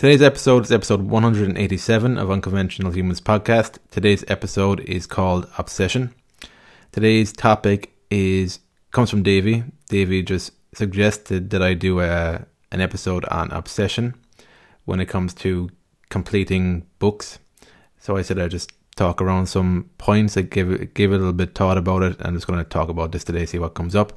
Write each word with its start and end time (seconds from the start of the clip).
Today's 0.00 0.22
episode 0.22 0.64
is 0.64 0.72
episode 0.72 1.02
187 1.02 2.16
of 2.16 2.30
Unconventional 2.30 2.90
Humans 2.90 3.20
podcast. 3.20 3.76
Today's 3.90 4.24
episode 4.28 4.80
is 4.80 5.06
called 5.06 5.46
Obsession. 5.58 6.14
Today's 6.90 7.34
topic 7.34 7.92
is 8.10 8.60
comes 8.92 9.10
from 9.10 9.22
Davey. 9.22 9.62
Davey 9.90 10.22
just 10.22 10.52
suggested 10.72 11.50
that 11.50 11.60
I 11.60 11.74
do 11.74 12.00
a 12.00 12.46
an 12.72 12.80
episode 12.80 13.26
on 13.26 13.50
obsession 13.50 14.14
when 14.86 15.00
it 15.00 15.10
comes 15.10 15.34
to 15.34 15.68
completing 16.08 16.86
books. 16.98 17.38
So 17.98 18.16
I 18.16 18.22
said 18.22 18.38
I'd 18.38 18.52
just 18.52 18.72
talk 18.96 19.20
around 19.20 19.48
some 19.48 19.90
points. 19.98 20.34
I 20.38 20.40
give 20.40 20.94
give 20.94 21.12
a 21.12 21.18
little 21.18 21.34
bit 21.34 21.54
thought 21.54 21.76
about 21.76 22.02
it. 22.04 22.16
I'm 22.20 22.32
just 22.32 22.46
going 22.46 22.58
to 22.58 22.64
talk 22.64 22.88
about 22.88 23.12
this 23.12 23.22
today, 23.22 23.44
see 23.44 23.58
what 23.58 23.74
comes 23.74 23.94
up. 23.94 24.14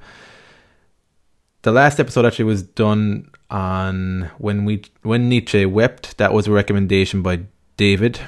The 1.63 1.73
last 1.73 1.99
episode 1.99 2.25
actually 2.25 2.45
was 2.45 2.63
done 2.63 3.29
on 3.53 4.31
when 4.39 4.65
we 4.65 4.83
when 5.03 5.29
Nietzsche 5.29 5.65
wept. 5.65 6.17
That 6.17 6.33
was 6.33 6.47
a 6.47 6.51
recommendation 6.51 7.21
by 7.21 7.41
David. 7.77 8.19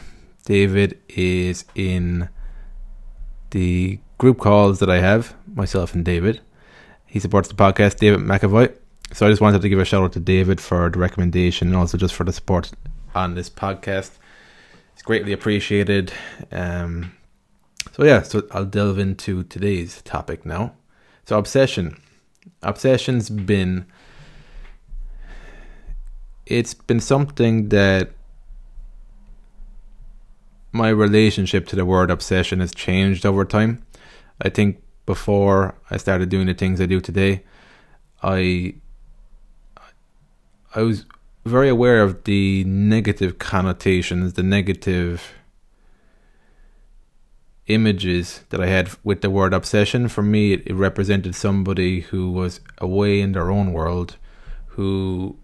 David 0.45 0.99
is 1.09 1.65
in 1.73 2.29
the 3.49 3.99
group 4.19 4.39
calls 4.39 4.79
that 4.79 4.89
I 4.89 4.99
have, 4.99 5.35
myself 5.53 5.95
and 5.95 6.05
David. 6.05 6.39
He 7.07 7.19
supports 7.19 7.49
the 7.49 7.55
podcast, 7.55 7.97
David 7.97 8.19
McAvoy. 8.19 8.73
So 9.13 9.25
I 9.25 9.29
just 9.29 9.41
wanted 9.41 9.61
to 9.61 9.69
give 9.69 9.79
a 9.79 9.85
shout 9.85 10.03
out 10.03 10.13
to 10.13 10.19
David 10.19 10.61
for 10.61 10.89
the 10.89 10.99
recommendation 10.99 11.69
and 11.69 11.77
also 11.77 11.97
just 11.97 12.13
for 12.13 12.23
the 12.23 12.33
support 12.33 12.71
on 13.15 13.33
this 13.33 13.49
podcast. 13.49 14.11
It's 14.93 15.01
greatly 15.01 15.31
appreciated. 15.31 16.13
Um, 16.51 17.13
so 17.93 18.03
yeah, 18.03 18.21
so 18.21 18.43
I'll 18.51 18.65
delve 18.65 18.99
into 18.99 19.43
today's 19.43 20.01
topic 20.03 20.45
now. 20.45 20.73
So 21.25 21.37
obsession. 21.37 21.99
Obsession's 22.61 23.29
been 23.29 23.85
it's 26.45 26.73
been 26.73 26.99
something 26.99 27.69
that 27.69 28.11
my 30.71 30.89
relationship 30.89 31.67
to 31.67 31.75
the 31.75 31.85
word 31.85 32.11
obsession 32.11 32.59
has 32.59 32.73
changed 32.73 33.25
over 33.25 33.45
time. 33.45 33.85
I 34.41 34.49
think 34.49 34.81
before 35.05 35.75
I 35.89 35.97
started 35.97 36.29
doing 36.29 36.47
the 36.47 36.53
things 36.53 36.81
I 36.81 36.85
do 36.85 36.99
today, 36.99 37.43
I 38.21 38.75
I 40.75 40.81
was 40.81 41.05
very 41.45 41.69
aware 41.69 42.01
of 42.01 42.25
the 42.25 42.65
negative 42.65 43.39
connotations, 43.39 44.33
the 44.33 44.43
negative 44.43 45.33
images 47.67 48.41
that 48.49 48.59
I 48.59 48.67
had 48.67 48.89
with 49.03 49.21
the 49.21 49.29
word 49.29 49.53
obsession. 49.53 50.09
For 50.09 50.21
me, 50.21 50.53
it, 50.53 50.63
it 50.67 50.73
represented 50.73 51.35
somebody 51.35 52.01
who 52.01 52.31
was 52.31 52.59
away 52.79 53.21
in 53.21 53.31
their 53.31 53.49
own 53.49 53.71
world, 53.71 54.17
who 54.69 55.37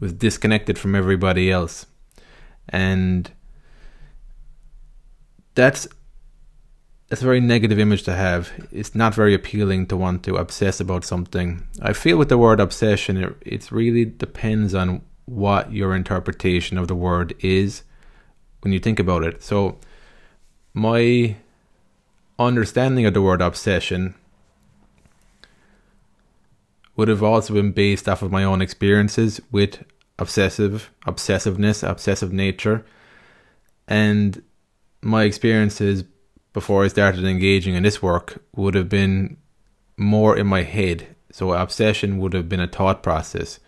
was 0.00 0.12
disconnected 0.12 0.78
from 0.78 0.94
everybody 0.94 1.50
else. 1.50 1.86
And 2.68 3.30
that's 5.54 5.88
that's 7.08 7.22
a 7.22 7.24
very 7.24 7.40
negative 7.40 7.78
image 7.78 8.02
to 8.02 8.14
have. 8.14 8.50
It's 8.70 8.94
not 8.94 9.14
very 9.14 9.32
appealing 9.32 9.86
to 9.86 9.96
want 9.96 10.22
to 10.24 10.36
obsess 10.36 10.78
about 10.78 11.04
something. 11.04 11.66
I 11.80 11.94
feel 11.94 12.18
with 12.18 12.28
the 12.28 12.36
word 12.36 12.60
obsession, 12.60 13.16
it, 13.16 13.34
it 13.40 13.72
really 13.72 14.04
depends 14.04 14.74
on 14.74 15.00
what 15.24 15.72
your 15.72 15.94
interpretation 15.94 16.76
of 16.76 16.86
the 16.86 16.94
word 16.94 17.34
is 17.40 17.82
when 18.60 18.72
you 18.72 18.78
think 18.78 18.98
about 18.98 19.24
it. 19.24 19.42
So, 19.42 19.78
my 20.74 21.36
understanding 22.38 23.06
of 23.06 23.14
the 23.14 23.22
word 23.22 23.40
obsession 23.40 24.14
would 26.98 27.08
have 27.08 27.22
also 27.22 27.54
been 27.54 27.70
based 27.70 28.08
off 28.08 28.22
of 28.22 28.32
my 28.32 28.42
own 28.42 28.60
experiences 28.60 29.40
with 29.52 29.84
obsessive, 30.18 30.90
obsessiveness, 31.06 31.88
obsessive 31.88 32.32
nature, 32.32 32.84
and 33.86 34.42
my 35.00 35.22
experiences 35.22 36.02
before 36.52 36.84
I 36.84 36.88
started 36.88 37.24
engaging 37.24 37.76
in 37.76 37.84
this 37.84 38.02
work 38.02 38.42
would 38.56 38.74
have 38.74 38.88
been 38.88 39.36
more 39.96 40.36
in 40.36 40.48
my 40.48 40.64
head. 40.64 41.14
So 41.30 41.52
obsession 41.52 42.18
would 42.18 42.32
have 42.32 42.48
been 42.48 42.58
a 42.58 42.66
thought 42.66 43.00
process. 43.00 43.60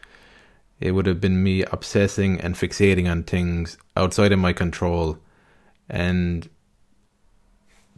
It 0.80 0.90
would 0.90 1.06
have 1.06 1.20
been 1.20 1.40
me 1.40 1.62
obsessing 1.62 2.40
and 2.40 2.56
fixating 2.56 3.08
on 3.08 3.22
things 3.22 3.78
outside 3.96 4.32
of 4.32 4.40
my 4.40 4.52
control. 4.52 5.18
And 5.88 6.50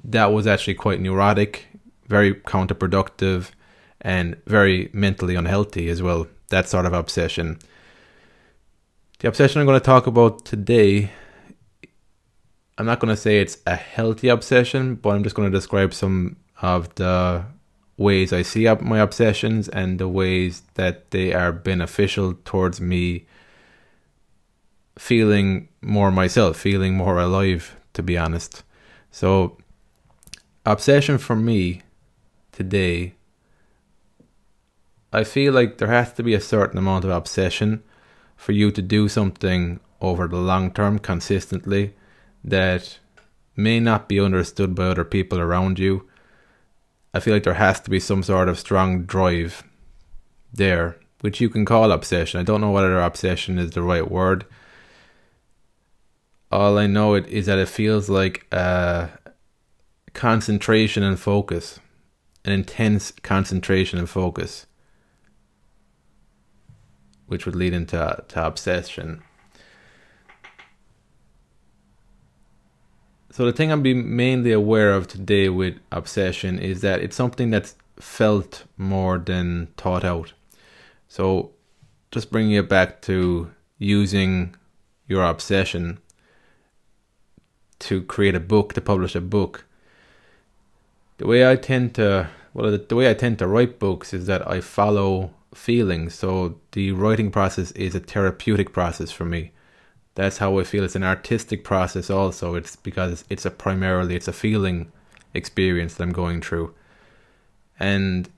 that 0.05 0.27
was 0.27 0.47
actually 0.47 0.75
quite 0.75 1.01
neurotic, 1.01 1.69
very 2.07 2.35
counterproductive, 2.35 3.53
and 4.03 4.37
very 4.47 4.91
mentally 4.93 5.35
unhealthy 5.35 5.89
as 5.89 6.03
well. 6.03 6.27
That 6.51 6.69
sort 6.69 6.87
of 6.87 6.93
obsession. 6.93 7.59
The 9.21 9.29
obsession 9.29 9.61
I'm 9.61 9.67
going 9.67 9.81
to 9.81 9.85
talk 9.85 10.07
about 10.07 10.45
today 10.45 11.11
I'm 12.79 12.87
not 12.87 13.01
going 13.01 13.15
to 13.15 13.21
say 13.21 13.39
it's 13.39 13.59
a 13.67 13.77
healthy 13.77 14.29
obsession, 14.29 14.95
but 14.97 15.11
I'm 15.11 15.23
just 15.23 15.37
going 15.37 15.51
to 15.51 15.57
describe 15.57 15.93
some 15.93 16.37
of 16.63 16.95
the 16.95 17.45
ways 17.97 18.33
I 18.33 18.43
see 18.43 18.67
up 18.67 18.81
my 18.81 18.99
obsessions 18.99 19.69
and 19.69 19.99
the 19.99 20.09
ways 20.09 20.63
that 20.75 21.11
they 21.11 21.35
are 21.35 21.53
beneficial 21.53 22.35
towards 22.45 22.81
me 22.81 23.27
feeling 24.99 25.69
more 25.81 26.11
myself, 26.11 26.57
feeling 26.57 26.95
more 26.95 27.19
alive, 27.19 27.77
to 27.93 28.03
be 28.03 28.17
honest. 28.17 28.63
So, 29.11 29.59
obsession 30.65 31.19
for 31.19 31.37
me 31.37 31.83
today, 32.53 33.15
I 35.13 35.25
feel 35.25 35.53
like 35.53 35.79
there 35.79 35.89
has 35.89 36.13
to 36.15 36.23
be 36.23 36.35
a 36.35 36.41
certain 36.41 36.79
amount 36.79 37.05
of 37.05 37.11
obsession 37.11 37.83
for 38.37 38.53
you 38.53 38.71
to 38.71 38.81
do 38.81 39.09
something 39.09 39.81
over 40.01 40.27
the 40.27 40.39
long 40.39 40.73
term 40.73 40.99
consistently 40.99 41.95
that 42.43 42.99
may 43.55 43.79
not 43.79 44.09
be 44.09 44.19
understood 44.19 44.75
by 44.75 44.85
other 44.85 45.05
people 45.05 45.39
around 45.39 45.79
you. 45.79 46.09
I 47.15 47.21
feel 47.21 47.35
like 47.35 47.43
there 47.43 47.55
has 47.55 47.79
to 47.81 47.91
be 47.91 48.01
some 48.01 48.23
sort 48.23 48.49
of 48.49 48.59
strong 48.59 49.05
drive 49.05 49.63
there, 50.53 50.99
which 51.21 51.41
you 51.41 51.51
can 51.51 51.65
call 51.65 51.93
obsession. 51.93 52.41
I 52.41 52.45
don't 52.45 52.63
know 52.63 52.71
whether 52.71 52.99
obsession 52.99 53.59
is 53.59 53.73
the 53.73 53.83
right 53.83 54.11
word. 54.11 54.47
All 56.51 56.79
I 56.79 56.87
know 56.87 57.15
it 57.15 57.27
is 57.29 57.47
that 57.47 57.59
it 57.59 57.69
feels 57.69 58.09
like 58.09 58.47
a 58.51 59.11
concentration 60.15 61.03
and 61.03 61.21
focus, 61.21 61.81
an 62.45 62.53
intense 62.53 63.11
concentration 63.11 63.99
and 63.99 64.09
focus, 64.09 64.67
which 67.33 67.47
would 67.47 67.57
lead 67.57 67.73
into 67.73 68.23
to 68.29 68.47
obsession. 68.47 69.23
So 73.33 73.47
the 73.47 73.53
thing 73.53 73.73
I'm 73.73 73.83
being 73.83 74.15
mainly 74.15 74.53
aware 74.53 74.93
of 74.93 75.09
today 75.09 75.49
with 75.49 75.79
obsession 75.91 76.59
is 76.59 76.83
that 76.83 77.01
it's 77.01 77.17
something 77.17 77.49
that's 77.49 77.75
felt 77.99 78.65
more 78.77 79.17
than 79.17 79.69
thought 79.79 80.05
out. 80.05 80.35
So 81.09 81.53
just 82.11 82.31
bringing 82.31 82.53
it 82.53 82.69
back 82.69 83.01
to 83.03 83.51
using 83.79 84.55
your 85.09 85.25
obsession 85.25 86.01
to 87.79 88.03
create 88.03 88.35
a 88.35 88.41
book, 88.41 88.75
to 88.75 88.83
publish 88.83 89.15
a 89.15 89.23
book. 89.23 89.65
The 91.17 91.27
way 91.27 91.51
I 91.51 91.57
tend 91.57 91.95
to 91.95 92.29
well 92.53 92.71
the, 92.71 92.77
the 92.77 92.95
way 92.95 93.09
I 93.09 93.15
tend 93.15 93.39
to 93.39 93.47
write 93.47 93.79
books 93.79 94.13
is 94.13 94.27
that 94.27 94.47
I 94.47 94.61
follow 94.61 95.31
feelings. 95.55 96.15
So 96.15 96.59
the 96.73 96.93
writing 96.93 97.31
process 97.31 97.73
is 97.73 97.95
a 97.95 98.01
therapeutic 98.01 98.73
process 98.73 99.11
for 99.11 99.25
me 99.25 99.53
that's 100.15 100.39
how 100.39 100.59
I 100.59 100.65
feel. 100.65 100.85
It's 100.85 100.97
an 100.97 101.03
artistic 101.03 101.65
process 101.65 102.11
also. 102.11 102.55
It's 102.55 102.77
because 102.77 103.25
it's 103.31 103.47
a 103.47 103.51
primarily 103.51 104.15
it's 104.15 104.29
a 104.29 104.33
feeling 104.33 104.93
experience 105.35 105.95
that 105.95 106.03
I'm 106.03 106.13
going 106.13 106.43
through. 106.43 106.75
And 107.81 108.29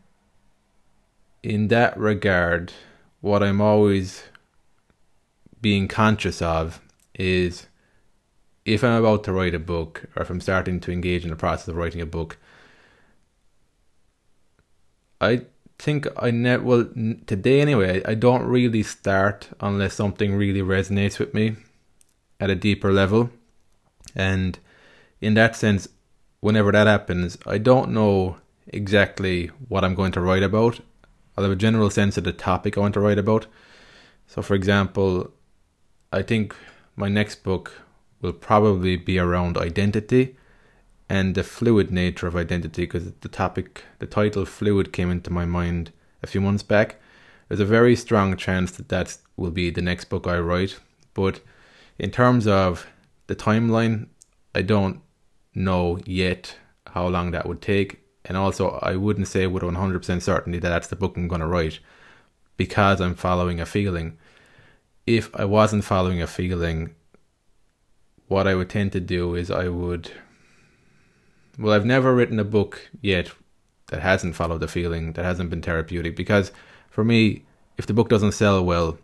in 1.42 1.68
that 1.68 1.98
regard, 1.98 2.72
what 3.20 3.42
I'm 3.42 3.60
always 3.60 4.24
being 5.60 5.88
conscious 5.88 6.40
of 6.40 6.80
is 7.14 7.66
if 8.64 8.84
I'm 8.84 9.00
about 9.00 9.24
to 9.24 9.32
write 9.32 9.54
a 9.54 9.58
book 9.58 10.04
or 10.14 10.22
if 10.22 10.30
I'm 10.30 10.40
starting 10.40 10.80
to 10.80 10.92
engage 10.92 11.24
in 11.24 11.30
the 11.30 11.36
process 11.36 11.68
of 11.68 11.76
writing 11.76 12.00
a 12.00 12.06
book, 12.06 12.38
I 15.20 15.42
think 15.84 16.06
I 16.16 16.30
net 16.30 16.64
well 16.64 16.88
today 17.26 17.60
anyway. 17.60 18.02
I 18.06 18.14
don't 18.14 18.46
really 18.46 18.82
start 18.82 19.50
unless 19.60 19.92
something 19.92 20.34
really 20.34 20.62
resonates 20.62 21.18
with 21.18 21.34
me 21.34 21.56
at 22.40 22.48
a 22.48 22.54
deeper 22.54 22.90
level, 22.90 23.28
and 24.16 24.58
in 25.20 25.34
that 25.34 25.54
sense, 25.54 25.86
whenever 26.40 26.72
that 26.72 26.86
happens, 26.86 27.36
I 27.46 27.58
don't 27.58 27.90
know 27.90 28.38
exactly 28.68 29.48
what 29.68 29.84
I'm 29.84 29.94
going 29.94 30.12
to 30.12 30.22
write 30.22 30.42
about. 30.42 30.80
I'll 31.36 31.44
have 31.44 31.52
a 31.52 31.66
general 31.66 31.90
sense 31.90 32.16
of 32.16 32.24
the 32.24 32.32
topic 32.32 32.78
I 32.78 32.80
want 32.80 32.94
to 32.94 33.00
write 33.00 33.18
about. 33.18 33.46
So, 34.26 34.40
for 34.40 34.54
example, 34.54 35.32
I 36.10 36.22
think 36.22 36.56
my 36.96 37.08
next 37.08 37.44
book 37.44 37.82
will 38.22 38.32
probably 38.32 38.96
be 38.96 39.18
around 39.18 39.58
identity 39.58 40.36
and 41.08 41.34
the 41.34 41.44
fluid 41.44 41.90
nature 41.90 42.26
of 42.26 42.36
identity 42.36 42.82
because 42.82 43.12
the 43.20 43.28
topic, 43.28 43.84
the 43.98 44.06
title 44.06 44.44
fluid 44.44 44.92
came 44.92 45.10
into 45.10 45.30
my 45.30 45.44
mind 45.44 45.92
a 46.22 46.26
few 46.26 46.40
months 46.40 46.62
back. 46.62 46.96
there's 47.48 47.60
a 47.60 47.64
very 47.64 47.94
strong 47.94 48.36
chance 48.36 48.72
that 48.72 48.88
that 48.88 49.18
will 49.36 49.50
be 49.50 49.70
the 49.70 49.82
next 49.82 50.06
book 50.06 50.26
I 50.26 50.38
write. 50.38 50.78
But 51.12 51.40
in 51.98 52.10
terms 52.10 52.46
of 52.46 52.86
the 53.26 53.36
timeline, 53.36 54.08
I 54.54 54.62
don't 54.62 55.00
know 55.54 55.98
yet 56.04 56.56
how 56.86 57.06
long 57.08 57.30
that 57.32 57.46
would 57.46 57.60
take. 57.60 58.00
And 58.24 58.36
also, 58.36 58.78
I 58.82 58.96
wouldn't 58.96 59.28
say 59.28 59.46
with 59.46 59.62
100% 59.62 60.22
certainty 60.22 60.58
that 60.58 60.68
that's 60.68 60.88
the 60.88 60.96
book 60.96 61.16
I'm 61.16 61.28
going 61.28 61.42
to 61.42 61.46
write 61.46 61.78
because 62.56 63.00
I'm 63.00 63.14
following 63.14 63.60
a 63.60 63.66
feeling. 63.66 64.16
If 65.06 65.34
I 65.36 65.44
wasn't 65.44 65.84
following 65.84 66.22
a 66.22 66.26
feeling, 66.26 66.94
what 68.28 68.46
I 68.46 68.54
would 68.54 68.70
tend 68.70 68.92
to 68.92 69.00
do 69.00 69.34
is 69.34 69.50
I 69.50 69.68
would. 69.68 70.10
Well, 71.58 71.72
I've 71.72 71.86
never 71.86 72.14
written 72.14 72.40
a 72.40 72.44
book 72.44 72.90
yet 73.00 73.30
that 73.88 74.00
hasn't 74.00 74.34
followed 74.34 74.60
the 74.60 74.68
feeling, 74.68 75.12
that 75.12 75.24
hasn't 75.24 75.50
been 75.50 75.62
therapeutic. 75.62 76.16
Because 76.16 76.50
for 76.90 77.04
me, 77.04 77.44
if 77.76 77.86
the 77.86 77.94
book 77.94 78.08
doesn't 78.08 78.32
sell 78.32 78.64
well, 78.64 78.98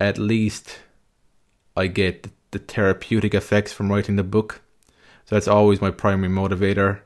at 0.00 0.18
least 0.18 0.80
I 1.76 1.86
get 1.86 2.28
the 2.50 2.58
therapeutic 2.58 3.34
effects 3.34 3.72
from 3.72 3.90
writing 3.90 4.16
the 4.16 4.24
book. 4.24 4.62
So 5.26 5.34
that's 5.36 5.48
always 5.48 5.80
my 5.80 5.90
primary 5.90 6.32
motivator. 6.32 7.00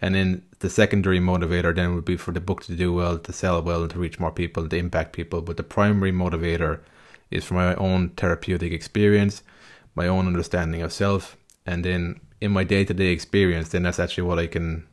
And 0.00 0.14
then 0.14 0.42
the 0.58 0.68
secondary 0.68 1.20
motivator 1.20 1.74
then 1.74 1.94
would 1.94 2.04
be 2.04 2.16
for 2.16 2.32
the 2.32 2.40
book 2.40 2.64
to 2.64 2.74
do 2.74 2.92
well, 2.92 3.18
to 3.18 3.32
sell 3.32 3.62
well, 3.62 3.82
and 3.82 3.90
to 3.92 3.98
reach 3.98 4.20
more 4.20 4.32
people, 4.32 4.68
to 4.68 4.76
impact 4.76 5.12
people. 5.14 5.40
But 5.40 5.56
the 5.56 5.62
primary 5.62 6.12
motivator 6.12 6.80
is 7.30 7.44
for 7.44 7.54
my 7.54 7.74
own 7.76 8.10
therapeutic 8.10 8.72
experience, 8.72 9.42
my 9.94 10.06
own 10.06 10.26
understanding 10.26 10.82
of 10.82 10.92
self, 10.92 11.36
and 11.64 11.84
then 11.84 12.20
in 12.44 12.52
my 12.52 12.62
day 12.62 12.84
to 12.84 12.94
day 12.94 13.08
experience, 13.08 13.70
then 13.70 13.84
that's 13.84 13.98
actually 13.98 14.24
what 14.24 14.38
I 14.38 14.46
can 14.46 14.86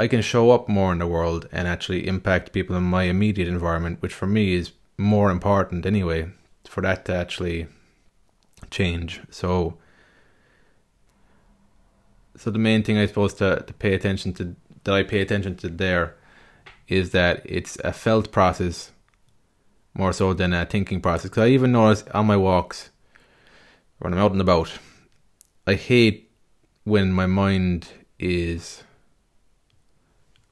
I 0.00 0.06
can 0.08 0.22
show 0.22 0.50
up 0.50 0.68
more 0.68 0.92
in 0.92 0.98
the 0.98 1.06
world 1.06 1.48
and 1.50 1.66
actually 1.66 2.06
impact 2.06 2.52
people 2.52 2.76
in 2.76 2.84
my 2.84 3.04
immediate 3.04 3.48
environment, 3.48 4.00
which 4.00 4.14
for 4.14 4.26
me 4.26 4.54
is 4.54 4.72
more 4.96 5.30
important 5.30 5.86
anyway, 5.86 6.28
for 6.68 6.82
that 6.82 7.04
to 7.06 7.14
actually 7.14 7.68
change. 8.70 9.20
So 9.30 9.78
so 12.36 12.50
the 12.50 12.58
main 12.58 12.82
thing 12.82 12.98
I 12.98 13.06
suppose 13.06 13.34
to, 13.34 13.64
to 13.66 13.72
pay 13.72 13.94
attention 13.94 14.32
to 14.34 14.56
that 14.84 14.94
I 14.94 15.02
pay 15.04 15.20
attention 15.20 15.56
to 15.56 15.68
there 15.68 16.16
is 16.88 17.10
that 17.10 17.42
it's 17.44 17.76
a 17.84 17.92
felt 17.92 18.32
process 18.32 18.92
more 19.94 20.12
so 20.12 20.34
than 20.34 20.52
a 20.52 20.64
thinking 20.64 21.00
process. 21.00 21.30
Because 21.30 21.44
I 21.44 21.48
even 21.48 21.72
notice 21.72 22.04
on 22.14 22.26
my 22.26 22.36
walks 22.36 22.90
when 23.98 24.12
I'm 24.12 24.20
out 24.20 24.32
and 24.32 24.40
about, 24.40 24.70
I 25.68 25.74
hate 25.74 26.30
when 26.84 27.12
my 27.12 27.26
mind 27.26 27.88
is 28.18 28.84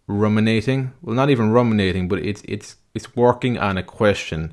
ruminating. 0.07 0.93
Well, 1.01 1.17
not 1.17 1.31
even 1.31 1.53
ruminating, 1.53 2.07
but 2.07 2.19
it's 2.19 2.43
it's 2.45 2.77
it's 2.95 3.17
working 3.17 3.57
on 3.57 3.79
a 3.79 3.83
question, 3.83 4.53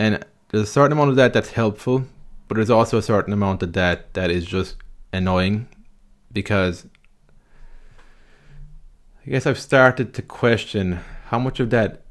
and 0.00 0.24
there's 0.48 0.64
a 0.64 0.66
certain 0.66 0.90
amount 0.90 1.10
of 1.10 1.16
that 1.16 1.32
that's 1.32 1.52
helpful, 1.52 2.06
but 2.48 2.56
there's 2.56 2.70
also 2.70 2.98
a 2.98 3.02
certain 3.02 3.32
amount 3.32 3.62
of 3.62 3.72
that 3.74 4.14
that 4.14 4.32
is 4.32 4.46
just 4.46 4.74
annoying 5.12 5.68
because 6.32 6.88
I 9.24 9.30
guess 9.30 9.46
I've 9.46 9.60
started 9.60 10.12
to 10.14 10.22
question 10.22 10.98
how 11.26 11.38
much 11.38 11.60
of 11.60 11.70
that 11.70 12.02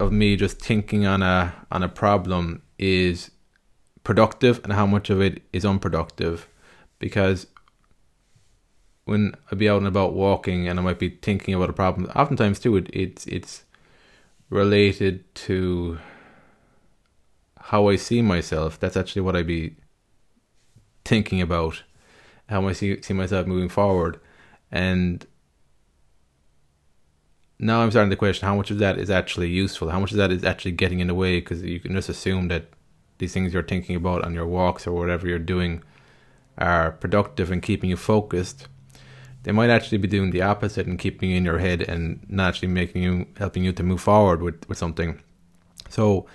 of 0.00 0.10
me 0.10 0.34
just 0.34 0.58
thinking 0.58 1.06
on 1.06 1.22
a 1.22 1.54
on 1.70 1.84
a 1.84 1.88
problem 1.88 2.62
is 2.76 3.30
productive 4.02 4.60
and 4.64 4.72
how 4.72 4.84
much 4.84 5.10
of 5.10 5.20
it 5.20 5.42
is 5.52 5.64
unproductive 5.64 6.48
because 7.02 7.48
when 9.04 9.34
I 9.50 9.56
be 9.56 9.68
out 9.68 9.78
and 9.78 9.88
about 9.88 10.14
walking 10.14 10.68
and 10.68 10.78
I 10.78 10.82
might 10.82 11.00
be 11.00 11.10
thinking 11.10 11.52
about 11.52 11.68
a 11.68 11.72
problem 11.74 12.08
oftentimes 12.14 12.60
too 12.60 12.76
it, 12.76 12.88
it's 12.92 13.26
it's 13.26 13.64
related 14.48 15.34
to 15.34 15.98
how 17.58 17.88
I 17.88 17.96
see 17.96 18.22
myself. 18.22 18.78
That's 18.78 18.96
actually 18.96 19.22
what 19.22 19.36
I 19.36 19.42
be 19.42 19.74
thinking 21.04 21.42
about 21.42 21.82
how 22.48 22.66
I 22.68 22.72
see 22.72 23.02
see 23.02 23.14
myself 23.14 23.46
moving 23.46 23.68
forward, 23.68 24.20
and 24.70 25.26
now 27.58 27.82
I'm 27.82 27.90
starting 27.90 28.10
to 28.10 28.16
question 28.16 28.46
how 28.46 28.54
much 28.54 28.70
of 28.70 28.78
that 28.78 28.96
is 28.96 29.10
actually 29.10 29.48
useful, 29.50 29.90
how 29.90 30.00
much 30.00 30.12
of 30.12 30.18
that 30.18 30.30
is 30.30 30.44
actually 30.44 30.72
getting 30.72 31.00
in 31.00 31.08
the 31.08 31.14
way, 31.14 31.40
because 31.40 31.62
you 31.62 31.80
can 31.80 31.94
just 31.94 32.08
assume 32.08 32.46
that 32.48 32.66
these 33.18 33.32
things 33.32 33.52
you're 33.52 33.62
thinking 33.62 33.96
about 33.96 34.24
on 34.24 34.34
your 34.34 34.46
walks 34.46 34.86
or 34.86 34.92
whatever 34.92 35.26
you're 35.26 35.38
doing 35.38 35.82
are 36.58 36.92
productive 36.92 37.50
and 37.50 37.62
keeping 37.62 37.90
you 37.90 37.96
focused. 37.96 38.68
They 39.42 39.52
might 39.52 39.70
actually 39.70 39.98
be 39.98 40.08
doing 40.08 40.30
the 40.30 40.42
opposite 40.42 40.86
and 40.86 40.98
keeping 40.98 41.30
you 41.30 41.36
in 41.36 41.44
your 41.44 41.58
head 41.58 41.82
and 41.82 42.24
not 42.28 42.48
actually 42.48 42.68
making 42.68 43.02
you 43.02 43.26
helping 43.38 43.64
you 43.64 43.72
to 43.72 43.82
move 43.82 44.00
forward 44.00 44.42
with, 44.42 44.68
with 44.68 44.78
something. 44.78 45.20
So 45.88 46.26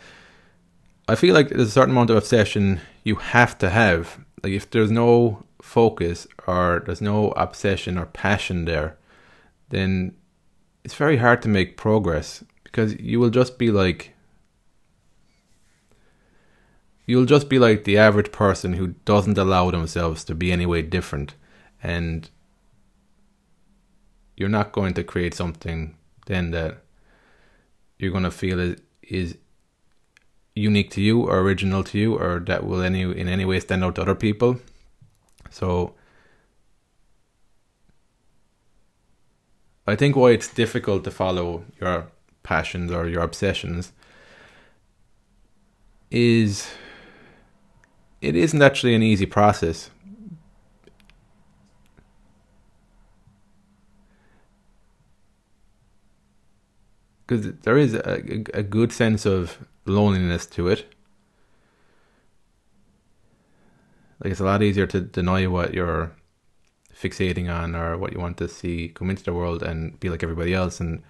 I 1.08 1.16
feel 1.16 1.34
like 1.34 1.50
there's 1.50 1.70
a 1.70 1.72
certain 1.72 1.92
amount 1.92 2.10
of 2.10 2.18
obsession 2.18 2.82
you 3.04 3.16
have 3.16 3.58
to 3.60 3.70
have. 3.70 4.20
Like 4.44 4.54
if 4.54 4.70
there's 4.70 4.92
no 4.92 5.44
focus 5.62 6.28
or 6.46 6.84
there's 6.86 7.02
no 7.02 7.32
obsession 7.32 7.98
or 7.98 8.06
passion 8.08 8.66
there, 8.66 8.98
then 9.70 10.16
it's 10.84 10.96
very 10.96 11.18
hard 11.18 11.42
to 11.42 11.50
make 11.50 11.78
progress 11.78 12.44
because 12.64 13.00
you 13.00 13.20
will 13.20 13.30
just 13.30 13.58
be 13.58 13.72
like 13.72 14.14
you'll 17.08 17.26
just 17.26 17.50
be 17.50 17.58
like 17.58 17.86
the 17.86 17.98
average 17.98 18.32
person 18.32 18.74
who 18.74 18.88
doesn't 19.06 19.38
allow 19.38 19.72
themselves 19.72 20.24
to 20.26 20.36
be 20.36 20.52
any 20.52 20.66
way 20.66 20.82
different 20.84 21.34
and 21.82 22.30
you're 24.36 24.50
not 24.50 24.72
going 24.72 24.94
to 24.94 25.04
create 25.04 25.34
something 25.34 25.96
then 26.28 26.52
that 26.52 26.84
you're 27.98 28.12
going 28.12 28.24
to 28.24 28.32
feel 28.32 28.60
is, 28.60 28.80
is 29.02 29.38
unique 30.54 30.90
to 30.92 31.02
you 31.02 31.22
or 31.22 31.40
original 31.40 31.84
to 31.84 31.98
you 31.98 32.16
or 32.16 32.40
that 32.40 32.66
will 32.66 32.82
any 32.82 33.02
in 33.02 33.28
any 33.28 33.46
way 33.46 33.60
stand 33.60 33.84
out 33.84 33.96
to 33.96 34.02
other 34.02 34.16
people. 34.16 34.60
So 35.50 35.96
I 39.86 39.96
think 39.96 40.16
why 40.16 40.32
it's 40.32 40.54
difficult 40.54 41.04
to 41.06 41.12
follow 41.12 41.64
your 41.80 42.08
passions 42.44 42.92
or 42.92 43.08
your 43.08 43.22
obsessions 43.22 43.94
is 46.12 46.70
it 48.22 48.36
isn't 48.36 48.62
actually 48.62 48.96
an 48.96 49.04
easy 49.04 49.26
process. 49.26 49.90
Because 57.26 57.54
there 57.64 57.78
is 57.78 57.94
a, 57.94 58.44
a 58.54 58.64
good 58.64 58.94
sense 58.94 59.26
of 59.26 59.66
loneliness 59.86 60.46
to 60.46 60.70
it. 60.70 60.94
like 64.20 64.32
it's 64.32 64.40
a 64.40 64.46
lot 64.46 64.64
easier 64.64 64.88
to 64.88 65.02
deny 65.02 65.46
what 65.48 65.74
you're 65.74 66.12
fixating 66.94 67.54
on 67.54 67.76
or 67.76 67.98
what 67.98 68.14
you 68.14 68.20
want 68.20 68.38
to 68.38 68.48
see 68.48 68.90
come 68.90 69.10
into 69.10 69.24
the 69.24 69.34
world 69.34 69.62
and 69.62 70.00
be 70.00 70.10
like 70.10 70.24
everybody 70.24 70.54
else 70.54 70.80
and 70.80 71.04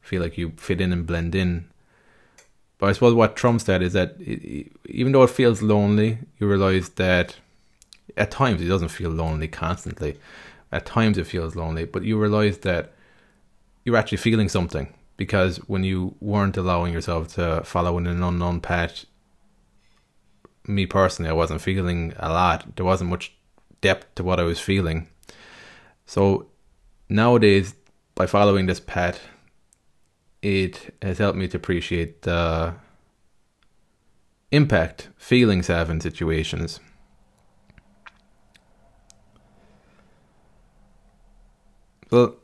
feel 0.00 0.20
like 0.22 0.36
you 0.36 0.52
fit 0.56 0.80
in 0.80 0.92
and 0.92 1.06
blend 1.06 1.34
in. 1.34 1.68
But 2.80 2.88
I 2.88 2.92
suppose 2.92 3.14
what 3.14 3.36
trumps 3.36 3.64
that 3.64 3.82
is 3.82 3.92
that 3.92 4.16
it, 4.18 4.72
even 4.86 5.12
though 5.12 5.22
it 5.22 5.30
feels 5.30 5.60
lonely, 5.60 6.18
you 6.38 6.48
realize 6.48 6.88
that 6.90 7.36
at 8.16 8.30
times 8.30 8.62
it 8.62 8.68
doesn't 8.68 8.88
feel 8.88 9.10
lonely 9.10 9.48
constantly. 9.48 10.18
At 10.72 10.86
times 10.86 11.18
it 11.18 11.26
feels 11.26 11.54
lonely, 11.54 11.84
but 11.84 12.04
you 12.04 12.18
realize 12.18 12.58
that 12.58 12.92
you're 13.84 13.98
actually 13.98 14.18
feeling 14.18 14.48
something 14.48 14.92
because 15.18 15.58
when 15.68 15.84
you 15.84 16.14
weren't 16.20 16.56
allowing 16.56 16.94
yourself 16.94 17.34
to 17.34 17.62
follow 17.64 17.98
in 17.98 18.06
an 18.06 18.22
unknown 18.22 18.62
path, 18.62 19.04
me 20.66 20.86
personally, 20.86 21.30
I 21.30 21.34
wasn't 21.34 21.60
feeling 21.60 22.14
a 22.16 22.30
lot. 22.30 22.76
There 22.76 22.86
wasn't 22.86 23.10
much 23.10 23.34
depth 23.82 24.14
to 24.14 24.24
what 24.24 24.40
I 24.40 24.44
was 24.44 24.58
feeling. 24.58 25.08
So 26.06 26.46
nowadays, 27.10 27.74
by 28.14 28.26
following 28.26 28.64
this 28.64 28.80
path, 28.80 29.20
it 30.42 30.94
has 31.02 31.18
helped 31.18 31.38
me 31.38 31.48
to 31.48 31.56
appreciate 31.56 32.22
the 32.22 32.74
impact 34.50 35.08
feelings 35.16 35.66
have 35.66 35.90
in 35.90 36.00
situations. 36.00 36.80
Well, 42.10 42.34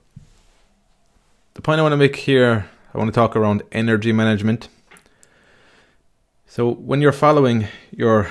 the 1.54 1.62
point 1.62 1.80
I 1.80 1.82
want 1.82 1.92
to 1.92 1.96
make 1.96 2.16
here, 2.16 2.68
I 2.94 2.98
want 2.98 3.08
to 3.08 3.14
talk 3.14 3.34
around 3.34 3.62
energy 3.72 4.12
management. 4.12 4.68
So 6.46 6.70
when 6.70 7.00
you're 7.00 7.12
following 7.12 7.66
your 7.90 8.30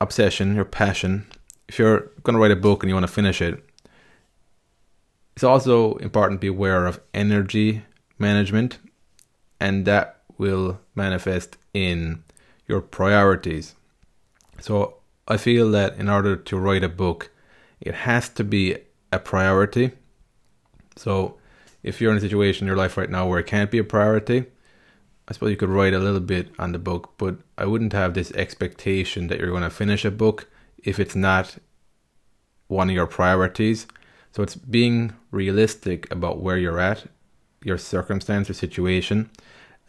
obsession, 0.00 0.54
your 0.54 0.66
passion, 0.66 1.26
if 1.68 1.78
you're 1.78 2.10
going 2.22 2.34
to 2.34 2.40
write 2.40 2.50
a 2.50 2.56
book 2.56 2.82
and 2.82 2.90
you 2.90 2.94
want 2.94 3.06
to 3.06 3.12
finish 3.12 3.40
it, 3.40 3.64
it's 5.34 5.44
also 5.44 5.94
important 5.96 6.40
to 6.40 6.44
be 6.44 6.48
aware 6.48 6.84
of 6.84 7.00
energy 7.14 7.82
management, 8.18 8.78
and 9.60 9.84
that 9.86 10.22
will 10.38 10.80
manifest 10.94 11.56
in 11.72 12.24
your 12.66 12.80
priorities. 12.80 13.74
So 14.60 14.96
I 15.28 15.36
feel 15.36 15.70
that 15.72 15.96
in 15.96 16.08
order 16.08 16.36
to 16.36 16.58
write 16.58 16.84
a 16.84 16.88
book, 16.88 17.30
it 17.80 17.94
has 17.94 18.28
to 18.30 18.44
be 18.44 18.76
a 19.12 19.18
priority. 19.18 19.92
So 20.96 21.38
if 21.82 22.00
you're 22.00 22.12
in 22.12 22.18
a 22.18 22.20
situation 22.20 22.64
in 22.64 22.68
your 22.68 22.76
life 22.76 22.96
right 22.96 23.10
now 23.10 23.26
where 23.26 23.40
it 23.40 23.46
can't 23.46 23.70
be 23.70 23.78
a 23.78 23.84
priority, 23.84 24.46
I 25.28 25.32
suppose 25.32 25.50
you 25.50 25.56
could 25.56 25.68
write 25.68 25.94
a 25.94 25.98
little 25.98 26.20
bit 26.20 26.50
on 26.58 26.72
the 26.72 26.78
book, 26.78 27.14
but 27.18 27.38
I 27.56 27.64
wouldn't 27.66 27.92
have 27.92 28.14
this 28.14 28.32
expectation 28.32 29.28
that 29.28 29.38
you're 29.38 29.50
going 29.50 29.62
to 29.62 29.70
finish 29.70 30.04
a 30.04 30.10
book 30.10 30.48
if 30.82 30.98
it's 30.98 31.14
not 31.14 31.56
one 32.66 32.88
of 32.88 32.94
your 32.94 33.06
priorities. 33.06 33.86
So 34.32 34.42
it's 34.42 34.56
being 34.56 35.12
realistic 35.30 36.10
about 36.10 36.40
where 36.40 36.56
you're 36.56 36.80
at, 36.80 37.04
your 37.64 37.78
circumstance 37.78 38.50
or 38.50 38.54
situation, 38.54 39.30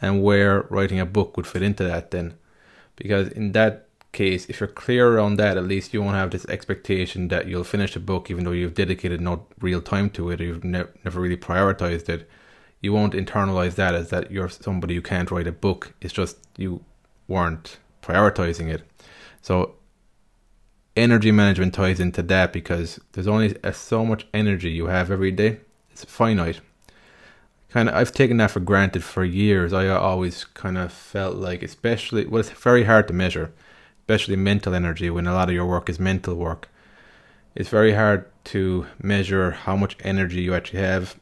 and 0.00 0.22
where 0.22 0.62
writing 0.70 1.00
a 1.00 1.06
book 1.06 1.36
would 1.36 1.46
fit 1.46 1.62
into 1.62 1.84
that 1.84 2.10
then. 2.10 2.34
Because 2.96 3.28
in 3.28 3.52
that 3.52 3.88
case, 4.12 4.46
if 4.46 4.60
you're 4.60 4.68
clear 4.68 5.08
around 5.08 5.36
that, 5.36 5.58
at 5.58 5.64
least 5.64 5.92
you 5.92 6.02
won't 6.02 6.16
have 6.16 6.30
this 6.30 6.46
expectation 6.46 7.28
that 7.28 7.46
you'll 7.46 7.64
finish 7.64 7.94
a 7.96 8.00
book 8.00 8.30
even 8.30 8.44
though 8.44 8.52
you've 8.52 8.74
dedicated 8.74 9.20
no 9.20 9.46
real 9.60 9.82
time 9.82 10.08
to 10.10 10.30
it 10.30 10.40
or 10.40 10.44
you've 10.44 10.64
ne- 10.64 10.84
never 11.04 11.20
really 11.20 11.36
prioritized 11.36 12.08
it. 12.08 12.28
You 12.80 12.92
won't 12.92 13.14
internalize 13.14 13.74
that 13.74 13.94
as 13.94 14.10
that 14.10 14.30
you're 14.30 14.48
somebody 14.48 14.94
who 14.94 15.02
can't 15.02 15.30
write 15.30 15.46
a 15.46 15.52
book. 15.52 15.94
It's 16.00 16.12
just 16.12 16.38
you 16.56 16.84
weren't 17.28 17.78
prioritizing 18.02 18.72
it. 18.72 18.82
So 19.42 19.74
energy 20.96 21.32
management 21.32 21.74
ties 21.74 22.00
into 22.00 22.22
that 22.22 22.52
because 22.52 23.00
there's 23.12 23.26
only 23.26 23.56
so 23.72 24.04
much 24.04 24.26
energy 24.32 24.70
you 24.70 24.86
have 24.86 25.10
every 25.10 25.32
day. 25.32 25.60
It's 25.90 26.04
finite. 26.04 26.60
Kind 27.74 27.88
of, 27.88 27.96
I've 27.96 28.12
taken 28.12 28.36
that 28.36 28.52
for 28.52 28.60
granted 28.60 29.02
for 29.02 29.24
years. 29.24 29.72
I 29.72 29.88
always 29.88 30.44
kind 30.44 30.78
of 30.78 30.92
felt 30.92 31.34
like, 31.34 31.60
especially, 31.60 32.24
well, 32.24 32.38
it's 32.38 32.50
very 32.50 32.84
hard 32.84 33.08
to 33.08 33.12
measure, 33.12 33.52
especially 33.98 34.36
mental 34.36 34.76
energy 34.76 35.10
when 35.10 35.26
a 35.26 35.34
lot 35.34 35.48
of 35.48 35.56
your 35.56 35.66
work 35.66 35.90
is 35.90 35.98
mental 35.98 36.36
work. 36.36 36.68
It's 37.56 37.68
very 37.68 37.94
hard 37.94 38.26
to 38.44 38.86
measure 39.02 39.50
how 39.50 39.74
much 39.74 39.96
energy 40.04 40.42
you 40.42 40.54
actually 40.54 40.82
have. 40.82 41.18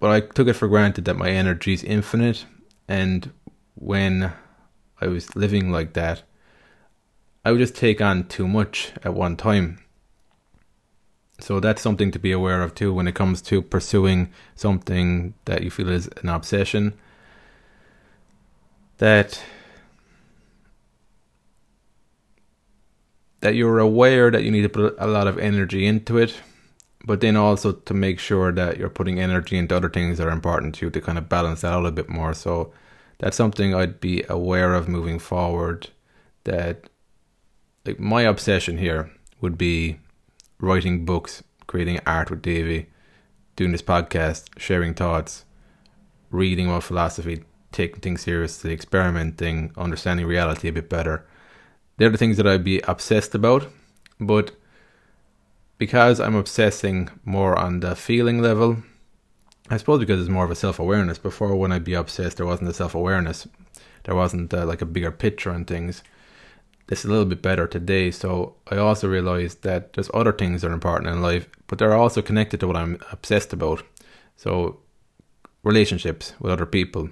But 0.00 0.10
I 0.10 0.20
took 0.20 0.48
it 0.48 0.54
for 0.54 0.68
granted 0.68 1.04
that 1.04 1.18
my 1.18 1.28
energy 1.28 1.74
is 1.74 1.84
infinite, 1.84 2.46
and 2.88 3.30
when 3.74 4.32
I 5.02 5.06
was 5.06 5.36
living 5.36 5.70
like 5.70 5.92
that, 5.92 6.22
I 7.44 7.52
would 7.52 7.60
just 7.60 7.76
take 7.76 8.00
on 8.00 8.26
too 8.28 8.48
much 8.48 8.92
at 9.02 9.12
one 9.12 9.36
time. 9.36 9.80
So 11.38 11.60
that's 11.60 11.82
something 11.82 12.10
to 12.12 12.18
be 12.18 12.32
aware 12.32 12.62
of 12.62 12.74
too 12.74 12.92
when 12.94 13.06
it 13.06 13.14
comes 13.14 13.42
to 13.42 13.60
pursuing 13.60 14.30
something 14.54 15.34
that 15.44 15.62
you 15.62 15.70
feel 15.70 15.90
is 15.90 16.08
an 16.22 16.28
obsession. 16.28 16.94
That 18.98 19.42
that 23.40 23.54
you're 23.54 23.78
aware 23.78 24.30
that 24.30 24.42
you 24.42 24.50
need 24.50 24.62
to 24.62 24.68
put 24.68 24.96
a 24.98 25.06
lot 25.06 25.26
of 25.26 25.38
energy 25.38 25.86
into 25.86 26.16
it, 26.16 26.34
but 27.04 27.20
then 27.20 27.36
also 27.36 27.72
to 27.72 27.94
make 27.94 28.18
sure 28.18 28.50
that 28.50 28.78
you're 28.78 28.88
putting 28.88 29.20
energy 29.20 29.58
into 29.58 29.76
other 29.76 29.90
things 29.90 30.18
that 30.18 30.26
are 30.26 30.30
important 30.30 30.74
to 30.74 30.86
you 30.86 30.90
to 30.90 31.00
kind 31.00 31.18
of 31.18 31.28
balance 31.28 31.60
that 31.60 31.72
out 31.72 31.84
a 31.84 31.92
bit 31.92 32.08
more. 32.08 32.32
So 32.32 32.72
that's 33.18 33.36
something 33.36 33.74
I'd 33.74 34.00
be 34.00 34.24
aware 34.28 34.72
of 34.74 34.88
moving 34.88 35.18
forward. 35.18 35.90
That 36.44 36.88
like 37.84 38.00
my 38.00 38.22
obsession 38.22 38.78
here 38.78 39.12
would 39.40 39.58
be 39.58 39.98
writing 40.58 41.04
books, 41.04 41.42
creating 41.66 42.00
art 42.06 42.30
with 42.30 42.42
Davey, 42.42 42.88
doing 43.56 43.72
this 43.72 43.82
podcast, 43.82 44.48
sharing 44.58 44.94
thoughts, 44.94 45.44
reading 46.30 46.66
about 46.66 46.84
philosophy, 46.84 47.44
taking 47.72 48.00
things 48.00 48.22
seriously, 48.22 48.72
experimenting, 48.72 49.72
understanding 49.76 50.26
reality 50.26 50.68
a 50.68 50.72
bit 50.72 50.88
better. 50.88 51.26
They're 51.96 52.10
the 52.10 52.18
things 52.18 52.36
that 52.36 52.46
I'd 52.46 52.64
be 52.64 52.80
obsessed 52.80 53.34
about, 53.34 53.68
but 54.20 54.52
because 55.78 56.20
I'm 56.20 56.34
obsessing 56.34 57.10
more 57.24 57.58
on 57.58 57.80
the 57.80 57.96
feeling 57.96 58.40
level, 58.40 58.78
I 59.68 59.76
suppose 59.76 60.00
because 60.00 60.20
it's 60.20 60.30
more 60.30 60.44
of 60.44 60.50
a 60.50 60.56
self 60.56 60.78
awareness. 60.78 61.18
Before, 61.18 61.54
when 61.56 61.72
I'd 61.72 61.84
be 61.84 61.94
obsessed, 61.94 62.36
there 62.36 62.46
wasn't 62.46 62.70
a 62.70 62.74
self 62.74 62.94
awareness. 62.94 63.48
There 64.04 64.14
wasn't 64.14 64.54
uh, 64.54 64.64
like 64.64 64.82
a 64.82 64.86
bigger 64.86 65.10
picture 65.10 65.50
on 65.50 65.64
things 65.64 66.02
this 66.88 67.00
is 67.00 67.06
a 67.06 67.08
little 67.08 67.24
bit 67.24 67.42
better 67.42 67.66
today. 67.66 68.10
So 68.10 68.56
I 68.70 68.76
also 68.76 69.08
realized 69.08 69.62
that 69.62 69.92
there's 69.92 70.10
other 70.14 70.32
things 70.32 70.62
that 70.62 70.70
are 70.70 70.74
important 70.74 71.10
in 71.10 71.22
life, 71.22 71.48
but 71.66 71.78
they're 71.78 71.94
also 71.94 72.22
connected 72.22 72.60
to 72.60 72.66
what 72.66 72.76
I'm 72.76 73.00
obsessed 73.10 73.52
about. 73.52 73.82
So 74.36 74.80
relationships 75.62 76.34
with 76.38 76.52
other 76.52 76.66
people. 76.66 77.10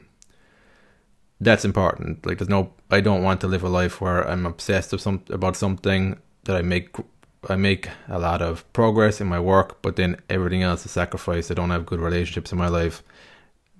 That's 1.40 1.64
important. 1.64 2.24
Like 2.24 2.38
there's 2.38 2.48
no 2.48 2.72
I 2.90 3.00
don't 3.00 3.24
want 3.24 3.40
to 3.40 3.48
live 3.48 3.64
a 3.64 3.68
life 3.68 4.00
where 4.00 4.22
I'm 4.28 4.46
obsessed 4.46 4.92
of 4.92 5.00
some 5.00 5.24
about 5.30 5.56
something 5.56 6.20
that 6.44 6.56
I 6.56 6.62
make 6.62 6.94
I 7.48 7.56
make 7.56 7.88
a 8.08 8.18
lot 8.18 8.40
of 8.40 8.70
progress 8.72 9.20
in 9.20 9.26
my 9.26 9.40
work, 9.40 9.82
but 9.82 9.96
then 9.96 10.16
everything 10.30 10.62
else 10.62 10.86
is 10.86 10.92
sacrificed. 10.92 11.50
I 11.50 11.54
don't 11.54 11.70
have 11.70 11.84
good 11.84 12.00
relationships 12.00 12.52
in 12.52 12.58
my 12.58 12.68
life. 12.68 13.02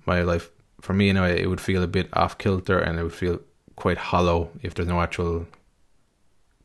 My 0.05 0.21
life 0.21 0.51
for 0.81 0.93
me, 0.93 1.11
know, 1.13 1.25
it 1.25 1.47
would 1.47 1.61
feel 1.61 1.81
a 1.81 1.87
bit 1.87 2.09
off 2.13 2.37
kilter 2.37 2.77
and 2.77 2.99
it 2.99 3.03
would 3.03 3.13
feel 3.13 3.39
quite 3.75 3.97
hollow 3.97 4.51
if 4.61 4.75
there's 4.75 4.87
no 4.87 5.01
actual 5.01 5.47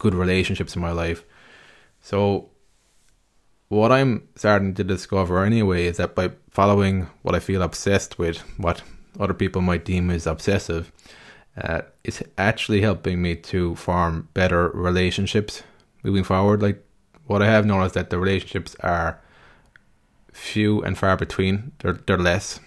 good 0.00 0.14
relationships 0.14 0.74
in 0.74 0.82
my 0.82 0.90
life. 0.90 1.24
So, 2.00 2.50
what 3.68 3.92
I'm 3.92 4.26
starting 4.34 4.74
to 4.74 4.82
discover 4.82 5.44
anyway 5.44 5.86
is 5.86 5.98
that 5.98 6.16
by 6.16 6.32
following 6.50 7.06
what 7.22 7.36
I 7.36 7.38
feel 7.38 7.62
obsessed 7.62 8.18
with, 8.18 8.38
what 8.58 8.82
other 9.20 9.34
people 9.34 9.62
might 9.62 9.84
deem 9.84 10.10
as 10.10 10.26
obsessive, 10.26 10.90
uh, 11.56 11.82
it's 12.02 12.22
actually 12.36 12.80
helping 12.80 13.22
me 13.22 13.36
to 13.36 13.76
form 13.76 14.28
better 14.34 14.70
relationships 14.70 15.62
moving 16.02 16.24
forward. 16.24 16.62
Like, 16.62 16.84
what 17.26 17.42
I 17.42 17.46
have 17.46 17.64
noticed 17.64 17.94
that 17.94 18.10
the 18.10 18.18
relationships 18.18 18.74
are 18.80 19.20
few 20.32 20.82
and 20.82 20.98
far 20.98 21.16
between. 21.16 21.72
They're 21.78 22.00
they're 22.06 22.18
less, 22.18 22.60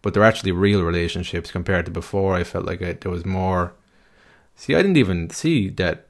but 0.00 0.14
they're 0.14 0.24
actually 0.24 0.52
real 0.52 0.82
relationships 0.82 1.50
compared 1.50 1.84
to 1.86 1.90
before. 1.90 2.34
I 2.34 2.44
felt 2.44 2.64
like 2.64 2.80
I, 2.80 2.92
there 2.94 3.10
was 3.10 3.26
more. 3.26 3.74
See, 4.54 4.74
I 4.74 4.82
didn't 4.82 4.96
even 4.96 5.30
see 5.30 5.68
that 5.70 6.06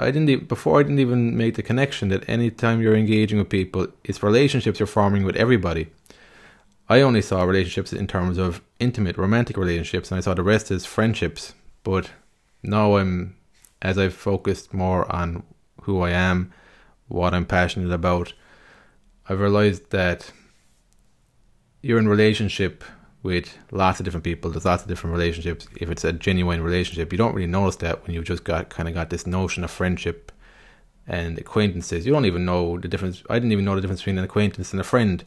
I 0.00 0.06
didn't 0.06 0.28
even, 0.28 0.46
before 0.46 0.80
I 0.80 0.82
didn't 0.82 0.98
even 0.98 1.36
make 1.36 1.54
the 1.54 1.62
connection 1.62 2.08
that 2.08 2.28
anytime 2.28 2.80
you're 2.80 2.96
engaging 2.96 3.38
with 3.38 3.48
people, 3.48 3.86
it's 4.02 4.22
relationships 4.22 4.80
you're 4.80 4.86
forming 4.86 5.24
with 5.24 5.36
everybody. 5.36 5.88
I 6.88 7.00
only 7.00 7.22
saw 7.22 7.44
relationships 7.44 7.92
in 7.92 8.06
terms 8.06 8.36
of 8.36 8.60
intimate, 8.78 9.16
romantic 9.16 9.56
relationships, 9.56 10.10
and 10.10 10.18
I 10.18 10.20
saw 10.20 10.34
the 10.34 10.42
rest 10.42 10.70
as 10.70 10.84
friendships. 10.84 11.54
But 11.82 12.10
now 12.62 12.96
I'm, 12.96 13.36
as 13.80 13.96
I've 13.96 14.14
focused 14.14 14.74
more 14.74 15.10
on 15.14 15.44
who 15.82 16.00
I 16.00 16.10
am, 16.10 16.52
what 17.08 17.32
I'm 17.32 17.46
passionate 17.46 17.92
about, 17.92 18.34
I've 19.28 19.40
realized 19.40 19.90
that 19.90 20.32
you're 21.80 21.98
in 21.98 22.08
relationship 22.08 22.84
with 23.24 23.58
lots 23.72 23.98
of 23.98 24.04
different 24.04 24.22
people. 24.22 24.50
There's 24.50 24.66
lots 24.66 24.82
of 24.82 24.88
different 24.88 25.16
relationships. 25.16 25.66
If 25.80 25.90
it's 25.90 26.04
a 26.04 26.12
genuine 26.12 26.62
relationship, 26.62 27.10
you 27.10 27.18
don't 27.18 27.34
really 27.34 27.48
notice 27.48 27.76
that 27.76 28.06
when 28.06 28.14
you've 28.14 28.26
just 28.26 28.44
got 28.44 28.68
kind 28.68 28.86
of 28.86 28.94
got 28.94 29.10
this 29.10 29.26
notion 29.26 29.64
of 29.64 29.70
friendship 29.70 30.30
and 31.06 31.38
acquaintances. 31.38 32.06
You 32.06 32.12
don't 32.12 32.26
even 32.26 32.44
know 32.44 32.78
the 32.78 32.86
difference. 32.86 33.24
I 33.30 33.34
didn't 33.34 33.52
even 33.52 33.64
know 33.64 33.74
the 33.74 33.80
difference 33.80 34.02
between 34.02 34.18
an 34.18 34.24
acquaintance 34.24 34.72
and 34.72 34.80
a 34.80 34.84
friend 34.84 35.24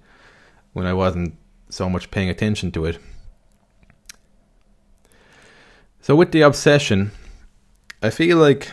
when 0.74 0.86
I 0.86 0.94
wasn't 0.94 1.36
so 1.70 1.89
much 1.89 2.12
paying 2.12 2.30
attention 2.30 2.72
to 2.74 2.86
it. 2.86 3.00
So 6.00 6.16
with 6.16 6.32
the 6.32 6.42
obsession, 6.42 7.12
I 8.04 8.12
feel 8.12 8.38
like 8.38 8.72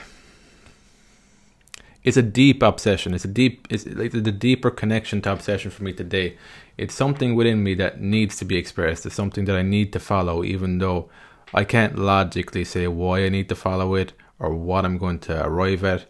it's 2.04 2.16
a 2.16 2.22
deep 2.22 2.62
obsession. 2.62 3.14
It's 3.14 3.24
a 3.24 3.28
deep, 3.28 3.66
it's 3.70 3.86
like 3.86 4.12
the 4.12 4.30
deeper 4.30 4.70
connection 4.70 5.22
to 5.22 5.32
obsession 5.32 5.70
for 5.70 5.82
me 5.82 5.92
today 5.92 6.36
it's 6.76 6.94
something 6.94 7.34
within 7.34 7.62
me 7.62 7.74
that 7.74 8.00
needs 8.00 8.36
to 8.38 8.44
be 8.44 8.56
expressed. 8.56 9.06
It's 9.06 9.14
something 9.14 9.44
that 9.44 9.56
I 9.56 9.62
need 9.62 9.92
to 9.92 10.00
follow, 10.00 10.42
even 10.42 10.78
though 10.78 11.08
I 11.52 11.64
can't 11.64 11.98
logically 11.98 12.64
say 12.64 12.88
why 12.88 13.24
I 13.24 13.28
need 13.28 13.48
to 13.50 13.54
follow 13.54 13.94
it 13.94 14.12
or 14.38 14.54
what 14.54 14.84
I'm 14.84 14.98
going 14.98 15.20
to 15.20 15.44
arrive 15.44 15.84
at. 15.84 16.06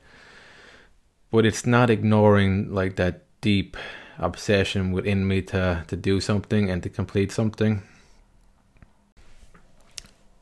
But 1.30 1.44
it's 1.44 1.66
not 1.66 1.90
ignoring 1.90 2.72
like 2.72 2.96
that 2.96 3.24
deep 3.40 3.76
obsession 4.18 4.92
within 4.92 5.26
me 5.26 5.42
to, 5.42 5.84
to 5.86 5.96
do 5.96 6.20
something 6.20 6.70
and 6.70 6.82
to 6.82 6.88
complete 6.88 7.30
something. 7.30 7.82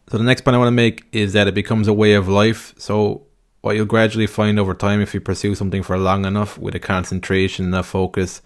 So 0.09 0.19
the 0.19 0.25
next 0.25 0.43
point 0.43 0.55
I 0.55 0.59
want 0.59 0.69
to 0.69 0.73
make 0.73 1.07
is 1.11 1.33
that 1.33 1.49
it 1.49 1.55
becomes 1.55 1.89
a 1.89 1.93
way 1.93 2.13
of 2.13 2.29
life. 2.29 2.75
So 2.77 3.27
what 3.63 3.77
you'll 3.77 3.87
gradually 3.87 4.27
find 4.27 4.59
over 4.59 4.75
time 4.75 5.01
if 5.01 5.15
you 5.15 5.21
pursue 5.21 5.55
something 5.55 5.83
for 5.83 5.97
long 5.97 6.25
enough 6.27 6.59
with 6.59 6.75
a 6.75 6.81
concentration 6.81 7.67
and 7.67 7.75
a 7.75 7.83
focus 7.83 8.43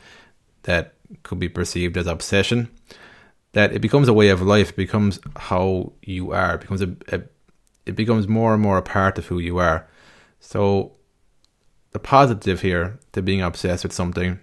that 0.62 0.94
could 1.22 1.38
be 1.38 1.48
perceived 1.48 1.96
as 1.96 2.06
obsession, 2.06 2.68
that 3.52 3.72
it 3.72 3.80
becomes 3.80 4.08
a 4.08 4.12
way 4.12 4.28
of 4.28 4.42
life, 4.42 4.70
it 4.70 4.76
becomes 4.76 5.18
how 5.36 5.92
you 6.02 6.32
are, 6.32 6.54
it 6.54 6.60
becomes 6.60 6.82
a, 6.82 6.94
a 7.08 7.22
it 7.86 7.96
becomes 7.96 8.28
more 8.28 8.52
and 8.52 8.62
more 8.62 8.78
a 8.78 8.82
part 8.82 9.16
of 9.16 9.26
who 9.26 9.38
you 9.38 9.58
are. 9.58 9.88
So 10.40 10.92
the 11.92 11.98
positive 11.98 12.60
here 12.60 12.98
to 13.12 13.22
being 13.22 13.40
obsessed 13.40 13.84
with 13.84 13.92
something 13.92 14.40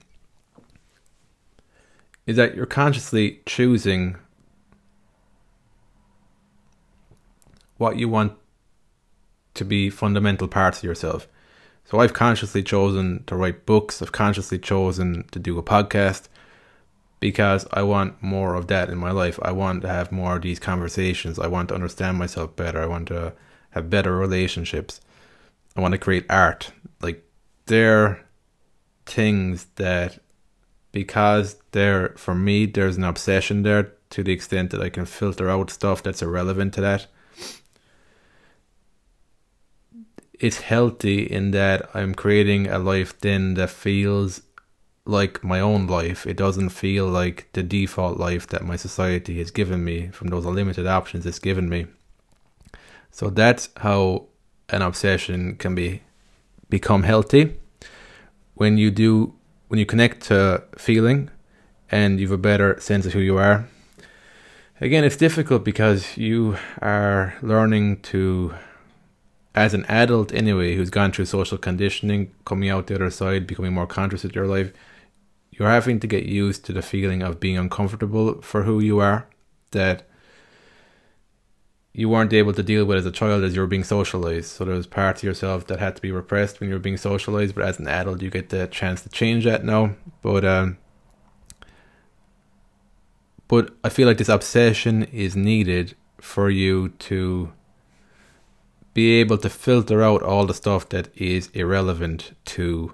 is 2.25 2.37
that 2.37 2.55
you're 2.55 2.65
consciously 2.65 3.41
choosing 3.45 4.15
what 7.77 7.97
you 7.97 8.07
want 8.07 8.33
to 9.53 9.65
be 9.65 9.89
fundamental 9.89 10.47
parts 10.47 10.79
of 10.79 10.83
yourself. 10.83 11.27
So 11.85 11.99
I've 11.99 12.13
consciously 12.13 12.63
chosen 12.63 13.23
to 13.27 13.35
write 13.35 13.65
books, 13.65 14.01
I've 14.01 14.11
consciously 14.11 14.57
chosen 14.57 15.25
to 15.31 15.39
do 15.39 15.57
a 15.57 15.63
podcast, 15.63 16.27
because 17.23 17.65
I 17.71 17.83
want 17.83 18.21
more 18.21 18.55
of 18.55 18.67
that 18.67 18.89
in 18.89 18.97
my 18.97 19.11
life. 19.11 19.39
I 19.41 19.53
want 19.53 19.81
to 19.83 19.87
have 19.87 20.11
more 20.11 20.35
of 20.35 20.41
these 20.41 20.59
conversations. 20.59 21.39
I 21.39 21.47
want 21.47 21.69
to 21.69 21.75
understand 21.75 22.17
myself 22.17 22.53
better. 22.57 22.81
I 22.81 22.85
want 22.85 23.07
to 23.07 23.31
have 23.69 23.89
better 23.89 24.13
relationships. 24.17 24.99
I 25.73 25.79
want 25.79 25.93
to 25.93 25.97
create 25.97 26.25
art. 26.29 26.71
Like 27.01 27.23
they're 27.67 28.25
things 29.05 29.67
that 29.75 30.19
because 30.91 31.55
they're 31.71 32.09
for 32.17 32.35
me 32.35 32.65
there's 32.65 32.97
an 32.97 33.05
obsession 33.05 33.63
there 33.63 33.93
to 34.09 34.21
the 34.21 34.33
extent 34.33 34.71
that 34.71 34.81
I 34.81 34.89
can 34.89 35.05
filter 35.05 35.49
out 35.49 35.69
stuff 35.69 36.03
that's 36.03 36.21
irrelevant 36.21 36.73
to 36.73 36.81
that. 36.81 37.07
It's 40.43 40.59
healthy 40.59 41.23
in 41.23 41.51
that 41.51 41.89
I'm 41.93 42.13
creating 42.13 42.67
a 42.67 42.77
life 42.77 43.17
then 43.21 43.53
that 43.53 43.69
feels 43.69 44.41
like 45.05 45.41
my 45.41 45.61
own 45.61 45.87
life. 45.87 46.27
It 46.27 46.35
doesn't 46.35 46.71
feel 46.71 47.07
like 47.07 47.47
the 47.53 47.63
default 47.63 48.17
life 48.17 48.45
that 48.47 48.65
my 48.65 48.75
society 48.75 49.37
has 49.37 49.51
given 49.51 49.85
me 49.85 50.09
from 50.09 50.27
those 50.27 50.45
limited 50.45 50.85
options 50.85 51.25
it's 51.25 51.39
given 51.39 51.69
me. 51.69 51.87
So 53.09 53.29
that's 53.29 53.69
how 53.77 54.25
an 54.67 54.81
obsession 54.81 55.55
can 55.55 55.75
be 55.75 56.01
become 56.69 57.03
healthy 57.03 57.55
when 58.55 58.77
you 58.77 58.91
do 58.91 59.33
when 59.69 59.79
you 59.79 59.85
connect 59.85 60.23
to 60.23 60.61
feeling 60.77 61.29
and 61.89 62.19
you 62.19 62.27
have 62.27 62.37
a 62.37 62.47
better 62.49 62.77
sense 62.81 63.05
of 63.05 63.13
who 63.13 63.21
you 63.21 63.37
are. 63.37 63.69
Again, 64.81 65.05
it's 65.05 65.15
difficult 65.15 65.63
because 65.63 66.17
you 66.17 66.57
are 66.81 67.33
learning 67.41 68.01
to 68.11 68.53
as 69.55 69.73
an 69.73 69.85
adult 69.85 70.33
anyway 70.33 70.75
who's 70.75 70.89
gone 70.89 71.11
through 71.11 71.25
social 71.25 71.57
conditioning, 71.57 72.33
coming 72.45 72.69
out 72.69 72.87
the 72.87 72.95
other 72.95 73.11
side, 73.11 73.45
becoming 73.45 73.73
more 73.73 73.87
conscious 73.87 74.23
of 74.23 74.35
your 74.35 74.47
life, 74.47 74.71
you're 75.51 75.69
having 75.69 75.99
to 75.99 76.07
get 76.07 76.25
used 76.25 76.65
to 76.65 76.73
the 76.73 76.81
feeling 76.81 77.21
of 77.21 77.39
being 77.39 77.57
uncomfortable 77.57 78.41
for 78.41 78.63
who 78.63 78.79
you 78.79 78.99
are 78.99 79.27
that 79.71 80.07
you 81.93 82.09
weren't 82.09 82.33
able 82.33 82.53
to 82.53 82.63
deal 82.63 82.85
with 82.85 82.97
as 82.97 83.05
a 83.05 83.11
child 83.11 83.43
as 83.43 83.53
you 83.53 83.61
were 83.61 83.67
being 83.67 83.83
socialized. 83.83 84.47
So 84.47 84.65
there 84.65 84.75
was 84.75 84.87
parts 84.87 85.21
of 85.21 85.27
yourself 85.27 85.67
that 85.67 85.79
had 85.79 85.95
to 85.95 86.01
be 86.01 86.11
repressed 86.11 86.59
when 86.59 86.69
you 86.69 86.75
were 86.75 86.79
being 86.79 86.97
socialized, 86.97 87.53
but 87.53 87.65
as 87.65 87.77
an 87.77 87.87
adult, 87.87 88.23
you 88.23 88.31
get 88.31 88.49
the 88.49 88.65
chance 88.67 89.01
to 89.03 89.09
change 89.09 89.43
that 89.45 89.63
now. 89.63 89.95
But 90.23 90.43
um, 90.43 90.77
but 93.47 93.75
I 93.83 93.89
feel 93.89 94.07
like 94.07 94.17
this 94.17 94.29
obsession 94.29 95.03
is 95.03 95.35
needed 95.35 95.95
for 96.19 96.49
you 96.49 96.89
to 96.89 97.53
be 98.93 99.19
able 99.19 99.37
to 99.39 99.49
filter 99.49 100.01
out 100.01 100.21
all 100.21 100.45
the 100.45 100.53
stuff 100.53 100.89
that 100.89 101.09
is 101.15 101.49
irrelevant 101.53 102.35
to 102.45 102.93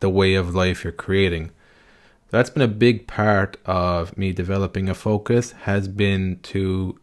the 0.00 0.10
way 0.10 0.34
of 0.34 0.54
life 0.54 0.82
you're 0.82 0.92
creating. 0.92 1.50
That's 2.30 2.50
been 2.50 2.62
a 2.62 2.68
big 2.68 3.06
part 3.06 3.56
of 3.66 4.16
me 4.16 4.32
developing 4.32 4.88
a 4.88 4.94
focus 4.94 5.52
has 5.52 5.86
been 5.86 6.40
to 6.44 6.98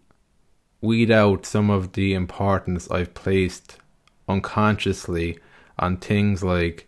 weed 0.81 1.11
out 1.11 1.45
some 1.45 1.69
of 1.69 1.93
the 1.93 2.13
importance 2.13 2.89
I've 2.89 3.13
placed 3.13 3.77
unconsciously 4.27 5.39
on 5.77 5.97
things 5.97 6.43
like 6.43 6.87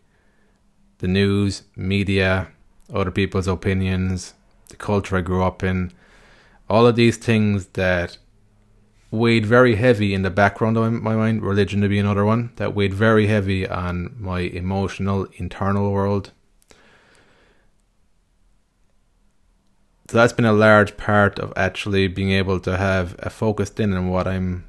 the 0.99 1.07
news, 1.07 1.63
media, 1.75 2.49
other 2.93 3.11
people's 3.11 3.47
opinions, 3.47 4.33
the 4.69 4.75
culture 4.75 5.17
I 5.17 5.21
grew 5.21 5.43
up 5.43 5.63
in, 5.63 5.91
all 6.69 6.87
of 6.87 6.95
these 6.95 7.17
things 7.17 7.67
that 7.73 8.17
weighed 9.11 9.45
very 9.45 9.75
heavy 9.75 10.13
in 10.13 10.21
the 10.21 10.29
background 10.29 10.77
of 10.77 10.91
my 10.93 11.15
mind, 11.15 11.43
religion 11.43 11.81
to 11.81 11.89
be 11.89 11.99
another 11.99 12.23
one, 12.23 12.51
that 12.55 12.73
weighed 12.73 12.93
very 12.93 13.27
heavy 13.27 13.67
on 13.67 14.15
my 14.17 14.39
emotional 14.39 15.27
internal 15.33 15.91
world. 15.91 16.31
So 20.07 20.17
that's 20.17 20.33
been 20.33 20.45
a 20.45 20.53
large 20.53 20.97
part 20.97 21.39
of 21.39 21.53
actually 21.55 22.07
being 22.07 22.31
able 22.31 22.59
to 22.61 22.77
have 22.77 23.15
a 23.19 23.29
focused 23.29 23.79
in 23.79 23.93
on 23.93 24.09
what 24.09 24.27
I'm 24.27 24.65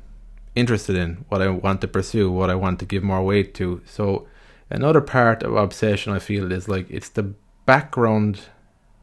interested 0.54 0.96
in, 0.96 1.24
what 1.28 1.40
I 1.40 1.48
want 1.48 1.80
to 1.80 1.88
pursue, 1.88 2.30
what 2.30 2.50
I 2.50 2.54
want 2.54 2.78
to 2.80 2.86
give 2.86 3.02
more 3.02 3.24
weight 3.24 3.54
to. 3.54 3.80
So 3.84 4.28
another 4.70 5.00
part 5.00 5.42
of 5.42 5.54
obsession 5.56 6.12
I 6.12 6.18
feel 6.18 6.52
is 6.52 6.68
like 6.68 6.86
it's 6.90 7.08
the 7.08 7.34
background 7.64 8.42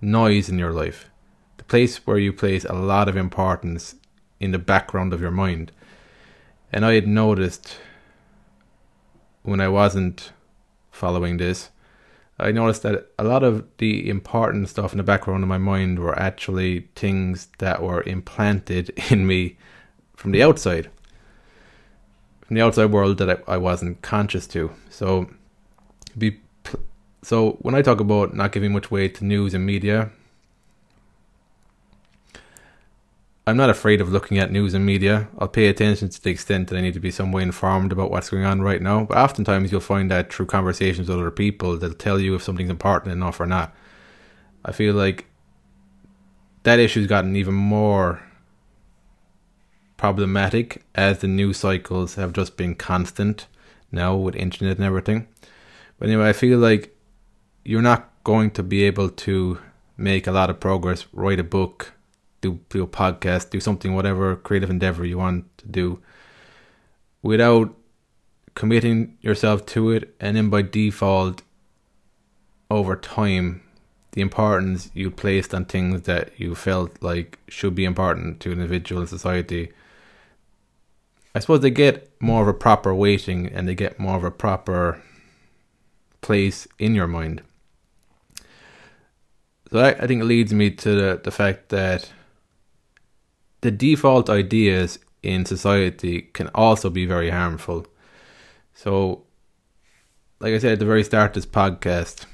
noise 0.02 0.48
in 0.50 0.60
your 0.60 0.72
life. 0.72 1.10
The 1.58 1.64
place 1.64 2.06
where 2.08 2.18
you 2.18 2.32
place 2.32 2.66
a 2.66 2.74
lot 2.74 3.10
of 3.10 3.18
importance 3.18 3.96
in 4.40 4.52
the 4.52 4.60
background 4.60 5.14
of 5.14 5.22
your 5.22 5.32
mind. 5.32 5.72
And 6.72 6.86
I 6.86 6.94
had 6.94 7.08
noticed 7.08 7.78
when 9.44 9.60
I 9.60 9.68
wasn't 9.68 10.32
following 10.92 11.38
this, 11.38 11.70
I 12.40 12.52
noticed 12.52 12.84
that 12.84 13.08
a 13.20 13.24
lot 13.24 13.44
of 13.44 13.66
the 13.78 14.10
important 14.10 14.70
stuff 14.70 14.94
in 14.94 14.98
the 14.98 15.04
background 15.04 15.44
of 15.44 15.50
my 15.50 15.58
mind 15.58 16.00
were 16.00 16.18
actually 16.18 16.88
things 16.96 17.50
that 17.58 17.84
were 17.84 18.02
implanted 18.04 18.90
in 19.12 19.28
me 19.28 19.58
from 20.16 20.32
the 20.32 20.44
outside, 20.44 20.90
from 22.42 22.56
the 22.56 22.62
outside 22.62 22.92
world 22.92 23.18
that 23.18 23.30
I, 23.30 23.54
I 23.54 23.58
wasn't 23.58 24.02
conscious 24.02 24.48
to. 24.48 24.72
So, 24.90 25.30
be 26.18 26.40
so 27.22 27.58
when 27.62 27.76
I 27.76 27.82
talk 27.82 28.00
about 28.00 28.34
not 28.34 28.54
giving 28.54 28.72
much 28.72 28.90
weight 28.90 29.16
to 29.16 29.26
news 29.26 29.54
and 29.54 29.66
media, 29.66 30.10
I'm 33.50 33.58
not 33.58 33.72
afraid 33.72 34.00
of 34.00 34.12
looking 34.12 34.38
at 34.38 34.52
news 34.52 34.76
and 34.76 34.86
media. 34.86 35.28
I'll 35.40 35.48
pay 35.48 35.70
attention 35.70 36.10
to 36.10 36.22
the 36.22 36.30
extent 36.30 36.68
that 36.68 36.78
I 36.78 36.82
need 36.82 36.94
to 36.94 37.00
be 37.00 37.10
some 37.10 37.32
way 37.32 37.42
informed 37.42 37.92
about 37.92 38.12
what's 38.12 38.30
going 38.30 38.46
on 38.46 38.62
right 38.62 38.80
now. 38.80 39.06
But 39.06 39.18
oftentimes 39.18 39.72
you'll 39.72 39.82
find 39.82 40.12
that 40.12 40.32
through 40.32 40.46
conversations 40.46 41.10
with 41.10 41.18
other 41.18 41.32
people, 41.32 41.76
they'll 41.76 41.96
tell 41.96 42.20
you 42.20 42.36
if 42.36 42.44
something's 42.44 42.70
important 42.70 43.12
enough 43.12 43.40
or 43.40 43.48
not. 43.48 43.76
I 44.64 44.72
feel 44.72 44.94
like 44.94 45.26
that 46.62 46.78
issue's 46.78 47.08
gotten 47.08 47.36
even 47.36 47.56
more 47.56 48.22
problematic 49.98 50.84
as 50.94 51.18
the 51.18 51.28
news 51.28 51.58
cycles 51.58 52.16
have 52.16 52.34
just 52.34 52.56
been 52.56 52.76
constant 52.76 53.48
now 53.92 54.16
with 54.16 54.36
internet 54.36 54.78
and 54.78 54.86
everything. 54.86 55.28
But 55.98 56.10
anyway, 56.10 56.30
I 56.30 56.34
feel 56.34 56.60
like 56.60 56.96
you're 57.66 57.82
not 57.82 58.12
going 58.24 58.52
to 58.52 58.62
be 58.62 58.84
able 58.84 59.10
to 59.10 59.58
make 59.98 60.28
a 60.28 60.32
lot 60.32 60.52
of 60.52 60.60
progress, 60.60 61.08
write 61.12 61.40
a 61.40 61.44
book, 61.44 61.94
do 62.42 62.60
do 62.70 62.84
a 62.84 62.88
podcast, 62.88 63.50
do 63.50 63.60
something, 63.60 63.94
whatever 63.94 64.36
creative 64.36 64.70
endeavor 64.70 65.06
you 65.06 65.18
want 65.18 65.46
to 65.58 65.68
do, 65.68 66.02
without 67.22 67.76
committing 68.56 69.18
yourself 69.22 69.66
to 69.68 69.92
it, 69.92 70.16
and 70.20 70.36
then 70.36 70.50
by 70.50 70.62
default, 70.62 71.44
over 72.70 72.96
time, 72.96 73.62
the 74.12 74.22
importance 74.22 74.90
you 74.94 75.12
placed 75.12 75.54
on 75.54 75.66
things 75.66 76.04
that 76.04 76.32
you 76.38 76.56
felt 76.56 77.02
like 77.02 77.40
should 77.48 77.76
be 77.76 77.86
important 77.86 78.40
to 78.42 78.52
an 78.52 78.60
individual 78.60 79.02
and 79.02 79.10
society. 79.10 79.72
I 81.36 81.40
suppose 81.40 81.62
they 81.62 81.70
get 81.70 82.12
more 82.20 82.42
of 82.42 82.48
a 82.48 82.54
proper 82.54 82.94
weighting 82.94 83.48
and 83.48 83.68
they 83.68 83.76
get 83.76 84.00
more 84.00 84.18
of 84.18 84.24
a 84.24 84.32
proper 84.32 85.02
place 86.22 86.68
in 86.80 86.96
your 86.96 87.08
mind. 87.08 87.44
So 89.72 89.78
that, 89.78 90.02
I 90.04 90.08
think 90.08 90.22
it 90.22 90.26
leads 90.26 90.52
me 90.52 90.72
to 90.72 90.96
the, 90.96 91.22
the 91.24 91.32
fact 91.32 91.70
that 91.70 92.12
the 93.62 93.72
default 93.72 94.30
ideas 94.30 95.00
in 95.22 95.46
society 95.46 96.22
can 96.34 96.50
also 96.56 96.90
be 96.90 97.06
very 97.06 97.30
harmful. 97.30 97.86
So, 98.74 99.24
like 100.40 100.54
I 100.54 100.60
said 100.60 100.74
at 100.74 100.80
the 100.80 100.86
very 100.86 101.04
start 101.04 101.32
of 101.32 101.44
this 101.44 101.46
podcast, 101.46 102.26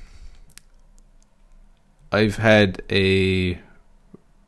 I've 2.11 2.37
had 2.37 2.83
a 2.91 3.59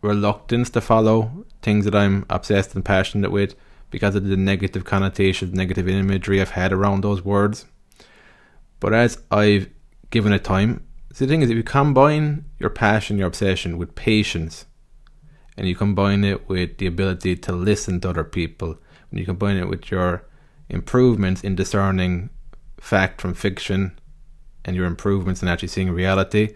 reluctance 0.02 0.70
to 0.72 0.82
follow 0.82 1.46
things 1.62 1.86
that 1.86 1.96
I'm 1.96 2.26
obsessed 2.30 2.76
and 2.76 2.86
passionate 2.86 3.32
with 3.32 3.56
because 3.90 4.16
of 4.16 4.26
the 4.26 4.38
negative 4.38 4.86
connotations, 4.86 5.54
negative 5.54 5.88
imagery 5.88 6.40
I've 6.40 6.52
had 6.52 6.72
around 6.72 7.02
those 7.02 7.24
words. 7.26 7.66
But 8.80 8.94
as 8.94 9.18
I've 9.32 9.70
given 10.12 10.34
it 10.34 10.44
time, 10.44 10.86
the 11.10 11.26
thing 11.26 11.42
is, 11.42 11.50
if 11.50 11.58
you 11.58 11.64
combine 11.64 12.46
your 12.60 12.70
passion, 12.70 13.18
your 13.18 13.28
obsession 13.28 13.80
with 13.80 13.96
patience, 13.96 14.66
and 15.58 15.68
you 15.68 15.76
combine 15.76 16.24
it 16.24 16.48
with 16.48 16.78
the 16.78 16.86
ability 16.86 17.36
to 17.36 17.52
listen 17.52 18.00
to 18.02 18.10
other 18.12 18.24
people, 18.24 18.78
and 19.10 19.20
you 19.20 19.26
combine 19.26 19.58
it 19.58 19.68
with 19.68 19.90
your 19.90 20.24
improvements 20.70 21.44
in 21.44 21.56
discerning 21.56 22.30
fact 22.80 23.20
from 23.20 23.34
fiction 23.34 23.98
and 24.64 24.76
your 24.76 24.86
improvements 24.86 25.42
in 25.42 25.48
actually 25.48 25.68
seeing 25.68 25.90
reality, 25.92 26.54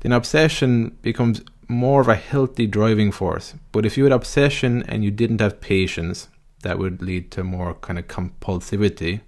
then 0.00 0.12
obsession 0.12 0.96
becomes 1.02 1.42
more 1.68 2.00
of 2.00 2.08
a 2.08 2.16
healthy 2.16 2.66
driving 2.66 3.12
force. 3.12 3.54
But 3.70 3.86
if 3.86 3.96
you 3.96 4.04
had 4.04 4.12
obsession 4.12 4.82
and 4.88 5.04
you 5.04 5.10
didn't 5.10 5.40
have 5.40 5.60
patience, 5.60 6.28
that 6.62 6.78
would 6.78 7.00
lead 7.00 7.30
to 7.32 7.44
more 7.44 7.74
kind 7.74 7.98
of 7.98 8.08
compulsivity. 8.08 9.20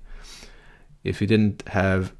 If 1.04 1.20
you 1.20 1.26
didn't 1.26 1.62
have 1.68 2.12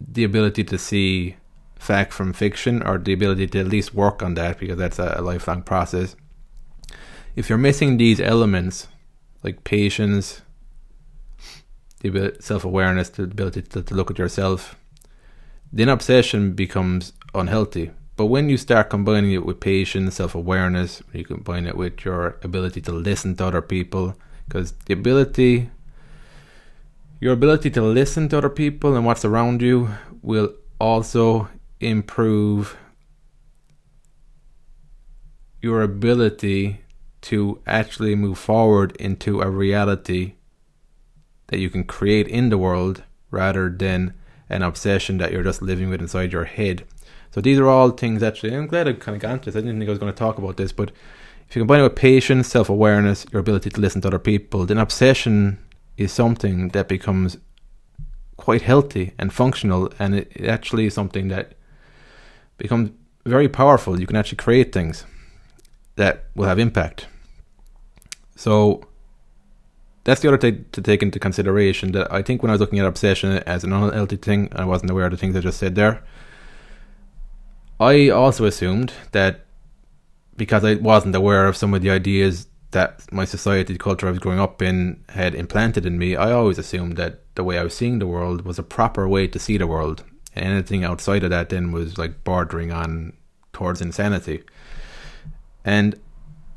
the 0.00 0.24
ability 0.24 0.64
to 0.64 0.78
see 0.78 1.36
fact 1.82 2.12
from 2.12 2.32
fiction 2.32 2.82
or 2.82 2.96
the 2.96 3.12
ability 3.12 3.48
to 3.48 3.58
at 3.60 3.66
least 3.66 3.92
work 3.92 4.22
on 4.22 4.34
that 4.34 4.58
because 4.58 4.78
that's 4.78 4.98
a, 5.00 5.16
a 5.18 5.22
lifelong 5.22 5.62
process. 5.62 6.14
If 7.34 7.48
you're 7.48 7.58
missing 7.58 7.96
these 7.96 8.20
elements, 8.20 8.86
like 9.42 9.64
patience, 9.64 10.42
the 12.00 12.36
self 12.40 12.64
awareness, 12.64 13.08
the 13.08 13.24
ability 13.24 13.62
to, 13.62 13.82
to 13.82 13.94
look 13.94 14.10
at 14.10 14.18
yourself, 14.18 14.76
then 15.72 15.88
obsession 15.88 16.52
becomes 16.52 17.12
unhealthy 17.34 17.90
But 18.16 18.26
when 18.26 18.48
you 18.50 18.58
start 18.58 18.90
combining 18.90 19.32
it 19.32 19.44
with 19.44 19.58
patience, 19.58 20.14
self 20.16 20.34
awareness, 20.34 21.02
you 21.12 21.24
combine 21.24 21.66
it 21.66 21.76
with 21.76 22.04
your 22.04 22.36
ability 22.44 22.80
to 22.82 22.92
listen 22.92 23.34
to 23.36 23.46
other 23.46 23.62
people, 23.62 24.14
because 24.46 24.72
the 24.86 24.92
ability, 24.94 25.70
your 27.20 27.32
ability 27.32 27.70
to 27.70 27.82
listen 27.82 28.28
to 28.28 28.38
other 28.38 28.50
people 28.50 28.94
and 28.94 29.04
what's 29.06 29.24
around 29.24 29.62
you 29.62 29.88
will 30.22 30.54
also 30.78 31.48
improve 31.82 32.76
your 35.60 35.82
ability 35.82 36.80
to 37.22 37.60
actually 37.66 38.14
move 38.14 38.38
forward 38.38 38.96
into 38.96 39.40
a 39.40 39.50
reality 39.50 40.34
that 41.48 41.58
you 41.58 41.70
can 41.70 41.84
create 41.84 42.26
in 42.26 42.48
the 42.48 42.58
world 42.58 43.04
rather 43.30 43.68
than 43.68 44.14
an 44.48 44.62
obsession 44.62 45.18
that 45.18 45.32
you're 45.32 45.42
just 45.42 45.62
living 45.62 45.88
with 45.88 46.00
inside 46.00 46.32
your 46.32 46.44
head. 46.44 46.84
So 47.30 47.40
these 47.40 47.58
are 47.58 47.68
all 47.68 47.90
things 47.90 48.22
actually. 48.22 48.54
I'm 48.54 48.66
glad 48.66 48.88
I 48.88 48.92
kind 48.94 49.14
of 49.14 49.22
got 49.22 49.32
into 49.32 49.50
this. 49.50 49.56
I 49.56 49.60
didn't 49.60 49.78
think 49.78 49.88
I 49.88 49.92
was 49.92 49.98
going 49.98 50.12
to 50.12 50.18
talk 50.18 50.38
about 50.38 50.56
this, 50.56 50.72
but 50.72 50.90
if 51.48 51.56
you 51.56 51.60
combine 51.60 51.80
it 51.80 51.84
with 51.84 51.96
patience, 51.96 52.48
self 52.48 52.68
awareness, 52.68 53.26
your 53.32 53.40
ability 53.40 53.70
to 53.70 53.80
listen 53.80 54.00
to 54.02 54.08
other 54.08 54.18
people, 54.18 54.66
then 54.66 54.78
obsession 54.78 55.58
is 55.96 56.12
something 56.12 56.68
that 56.70 56.88
becomes 56.88 57.36
quite 58.36 58.62
healthy 58.62 59.12
and 59.18 59.32
functional, 59.32 59.92
and 59.98 60.14
it, 60.14 60.32
it 60.34 60.48
actually 60.48 60.86
is 60.86 60.94
something 60.94 61.28
that 61.28 61.54
becomes 62.62 62.90
very 63.24 63.48
powerful. 63.48 64.00
You 64.00 64.06
can 64.06 64.16
actually 64.16 64.38
create 64.38 64.72
things 64.72 65.04
that 65.96 66.24
will 66.34 66.46
have 66.46 66.58
impact. 66.58 67.06
So 68.36 68.82
that's 70.04 70.20
the 70.20 70.28
other 70.28 70.38
thing 70.38 70.64
to 70.72 70.80
take 70.80 71.02
into 71.02 71.18
consideration. 71.18 71.92
That 71.92 72.12
I 72.12 72.22
think 72.22 72.42
when 72.42 72.50
I 72.50 72.54
was 72.54 72.60
looking 72.60 72.78
at 72.78 72.86
obsession 72.86 73.38
as 73.46 73.64
an 73.64 73.72
unhealthy 73.72 74.16
thing, 74.16 74.48
I 74.52 74.64
wasn't 74.64 74.90
aware 74.90 75.06
of 75.06 75.10
the 75.10 75.16
things 75.16 75.36
I 75.36 75.40
just 75.40 75.58
said 75.58 75.74
there. 75.74 76.02
I 77.78 78.08
also 78.10 78.44
assumed 78.44 78.92
that 79.12 79.44
because 80.36 80.64
I 80.64 80.74
wasn't 80.74 81.14
aware 81.14 81.46
of 81.46 81.56
some 81.56 81.74
of 81.74 81.82
the 81.82 81.90
ideas 81.90 82.46
that 82.70 83.12
my 83.12 83.24
society, 83.24 83.72
the 83.72 83.78
culture 83.78 84.06
I 84.06 84.10
was 84.10 84.18
growing 84.18 84.40
up 84.40 84.62
in, 84.62 85.04
had 85.10 85.34
implanted 85.34 85.84
in 85.84 85.98
me, 85.98 86.16
I 86.16 86.32
always 86.32 86.58
assumed 86.58 86.96
that 86.96 87.20
the 87.34 87.44
way 87.44 87.58
I 87.58 87.64
was 87.64 87.74
seeing 87.74 87.98
the 87.98 88.06
world 88.06 88.44
was 88.44 88.58
a 88.58 88.62
proper 88.62 89.08
way 89.08 89.26
to 89.28 89.38
see 89.38 89.58
the 89.58 89.66
world. 89.66 90.04
Anything 90.34 90.84
outside 90.84 91.24
of 91.24 91.30
that 91.30 91.50
then 91.50 91.72
was 91.72 91.98
like 91.98 92.24
bordering 92.24 92.72
on 92.72 93.12
towards 93.52 93.80
insanity. 93.80 94.42
And 95.64 95.94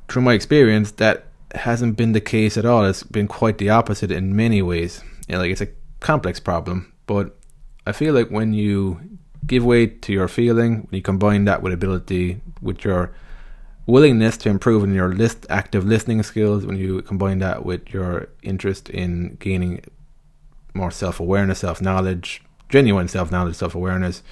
through 0.07 0.21
my 0.21 0.33
experience, 0.33 0.91
that 0.91 1.25
hasn't 1.53 1.97
been 1.97 2.13
the 2.13 2.21
case 2.21 2.57
at 2.57 2.65
all. 2.65 2.85
It's 2.85 3.03
been 3.03 3.27
quite 3.27 3.57
the 3.57 3.69
opposite 3.69 4.11
in 4.11 4.35
many 4.35 4.61
ways. 4.61 5.03
You 5.27 5.33
know, 5.33 5.41
like 5.41 5.51
it's 5.51 5.61
a 5.61 5.67
complex 5.99 6.39
problem, 6.39 6.93
but 7.07 7.37
I 7.85 7.91
feel 7.91 8.13
like 8.13 8.29
when 8.29 8.53
you 8.53 8.99
give 9.45 9.63
way 9.63 9.87
to 9.87 10.13
your 10.13 10.27
feeling, 10.27 10.87
when 10.89 10.97
you 10.97 11.01
combine 11.01 11.45
that 11.45 11.61
with 11.61 11.73
ability, 11.73 12.41
with 12.61 12.83
your 12.83 13.11
willingness 13.85 14.37
to 14.37 14.49
improve 14.49 14.83
in 14.83 14.93
your 14.93 15.13
list 15.13 15.45
active 15.49 15.85
listening 15.85 16.23
skills, 16.23 16.65
when 16.65 16.77
you 16.77 17.01
combine 17.03 17.39
that 17.39 17.65
with 17.65 17.93
your 17.93 18.29
interest 18.41 18.89
in 18.89 19.35
gaining 19.39 19.83
more 20.73 20.91
self 20.91 21.19
awareness, 21.19 21.59
self 21.59 21.81
knowledge, 21.81 22.41
genuine 22.69 23.07
self 23.07 23.31
knowledge, 23.31 23.55
self 23.55 23.75
awareness, 23.75 24.23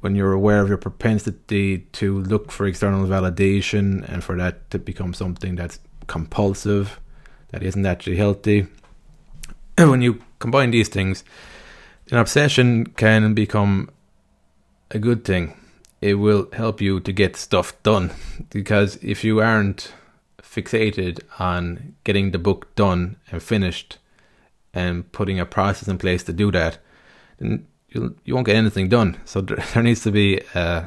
when 0.00 0.14
you're 0.14 0.32
aware 0.32 0.60
of 0.60 0.68
your 0.68 0.78
propensity 0.78 1.78
to 1.92 2.20
look 2.20 2.52
for 2.52 2.66
external 2.66 3.06
validation 3.06 4.08
and 4.08 4.22
for 4.22 4.36
that 4.36 4.70
to 4.70 4.78
become 4.78 5.12
something 5.12 5.56
that's 5.56 5.80
compulsive, 6.06 7.00
that 7.50 7.62
isn't 7.62 7.86
actually 7.86 8.16
healthy. 8.16 8.66
When 9.76 10.02
you 10.02 10.22
combine 10.38 10.70
these 10.70 10.88
things, 10.88 11.24
an 12.10 12.18
obsession 12.18 12.86
can 12.86 13.34
become 13.34 13.90
a 14.90 14.98
good 14.98 15.24
thing. 15.24 15.54
It 16.00 16.14
will 16.14 16.48
help 16.52 16.80
you 16.80 17.00
to 17.00 17.12
get 17.12 17.36
stuff 17.36 17.80
done 17.82 18.12
because 18.50 18.96
if 19.02 19.24
you 19.24 19.40
aren't 19.40 19.92
fixated 20.40 21.20
on 21.38 21.94
getting 22.04 22.30
the 22.30 22.38
book 22.38 22.74
done 22.74 23.16
and 23.30 23.42
finished 23.42 23.98
and 24.72 25.10
putting 25.12 25.38
a 25.40 25.46
process 25.46 25.88
in 25.88 25.98
place 25.98 26.22
to 26.24 26.32
do 26.32 26.50
that, 26.52 26.78
you'll, 27.40 28.10
you 28.24 28.34
won't 28.34 28.46
get 28.46 28.56
anything 28.56 28.88
done. 28.88 29.18
So 29.24 29.40
there, 29.40 29.56
there 29.74 29.82
needs 29.82 30.02
to 30.02 30.10
be 30.10 30.40
uh, 30.54 30.84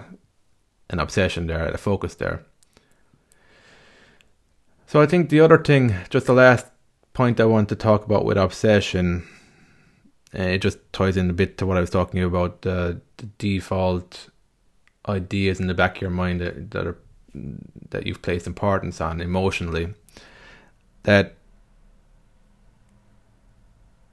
an 0.89 0.99
obsession 0.99 1.47
there, 1.47 1.67
a 1.67 1.77
focus 1.77 2.15
there. 2.15 2.45
So 4.87 5.01
I 5.01 5.05
think 5.05 5.29
the 5.29 5.39
other 5.39 5.57
thing, 5.57 5.95
just 6.09 6.25
the 6.25 6.33
last 6.33 6.65
point 7.13 7.39
I 7.39 7.45
want 7.45 7.69
to 7.69 7.75
talk 7.75 8.05
about 8.05 8.25
with 8.25 8.37
obsession, 8.37 9.27
uh, 10.37 10.43
it 10.43 10.59
just 10.59 10.79
ties 10.91 11.17
in 11.17 11.29
a 11.29 11.33
bit 11.33 11.57
to 11.57 11.65
what 11.65 11.77
I 11.77 11.81
was 11.81 11.89
talking 11.89 12.21
about 12.21 12.65
uh, 12.65 12.95
the 13.17 13.25
default 13.37 14.29
ideas 15.07 15.59
in 15.59 15.67
the 15.67 15.73
back 15.73 15.97
of 15.97 16.01
your 16.01 16.11
mind 16.11 16.41
that, 16.41 16.71
that 16.71 16.87
are 16.87 16.97
that 17.89 18.05
you've 18.05 18.21
placed 18.21 18.47
importance 18.47 18.99
on 18.99 19.21
emotionally. 19.21 19.93
That 21.03 21.35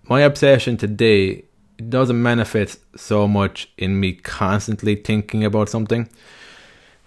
my 0.04 0.20
obsession 0.20 0.76
today 0.76 1.44
it 1.78 1.90
doesn't 1.90 2.20
manifest 2.20 2.80
so 2.98 3.28
much 3.28 3.70
in 3.78 4.00
me 4.00 4.12
constantly 4.12 4.96
thinking 4.96 5.44
about 5.44 5.68
something. 5.68 6.08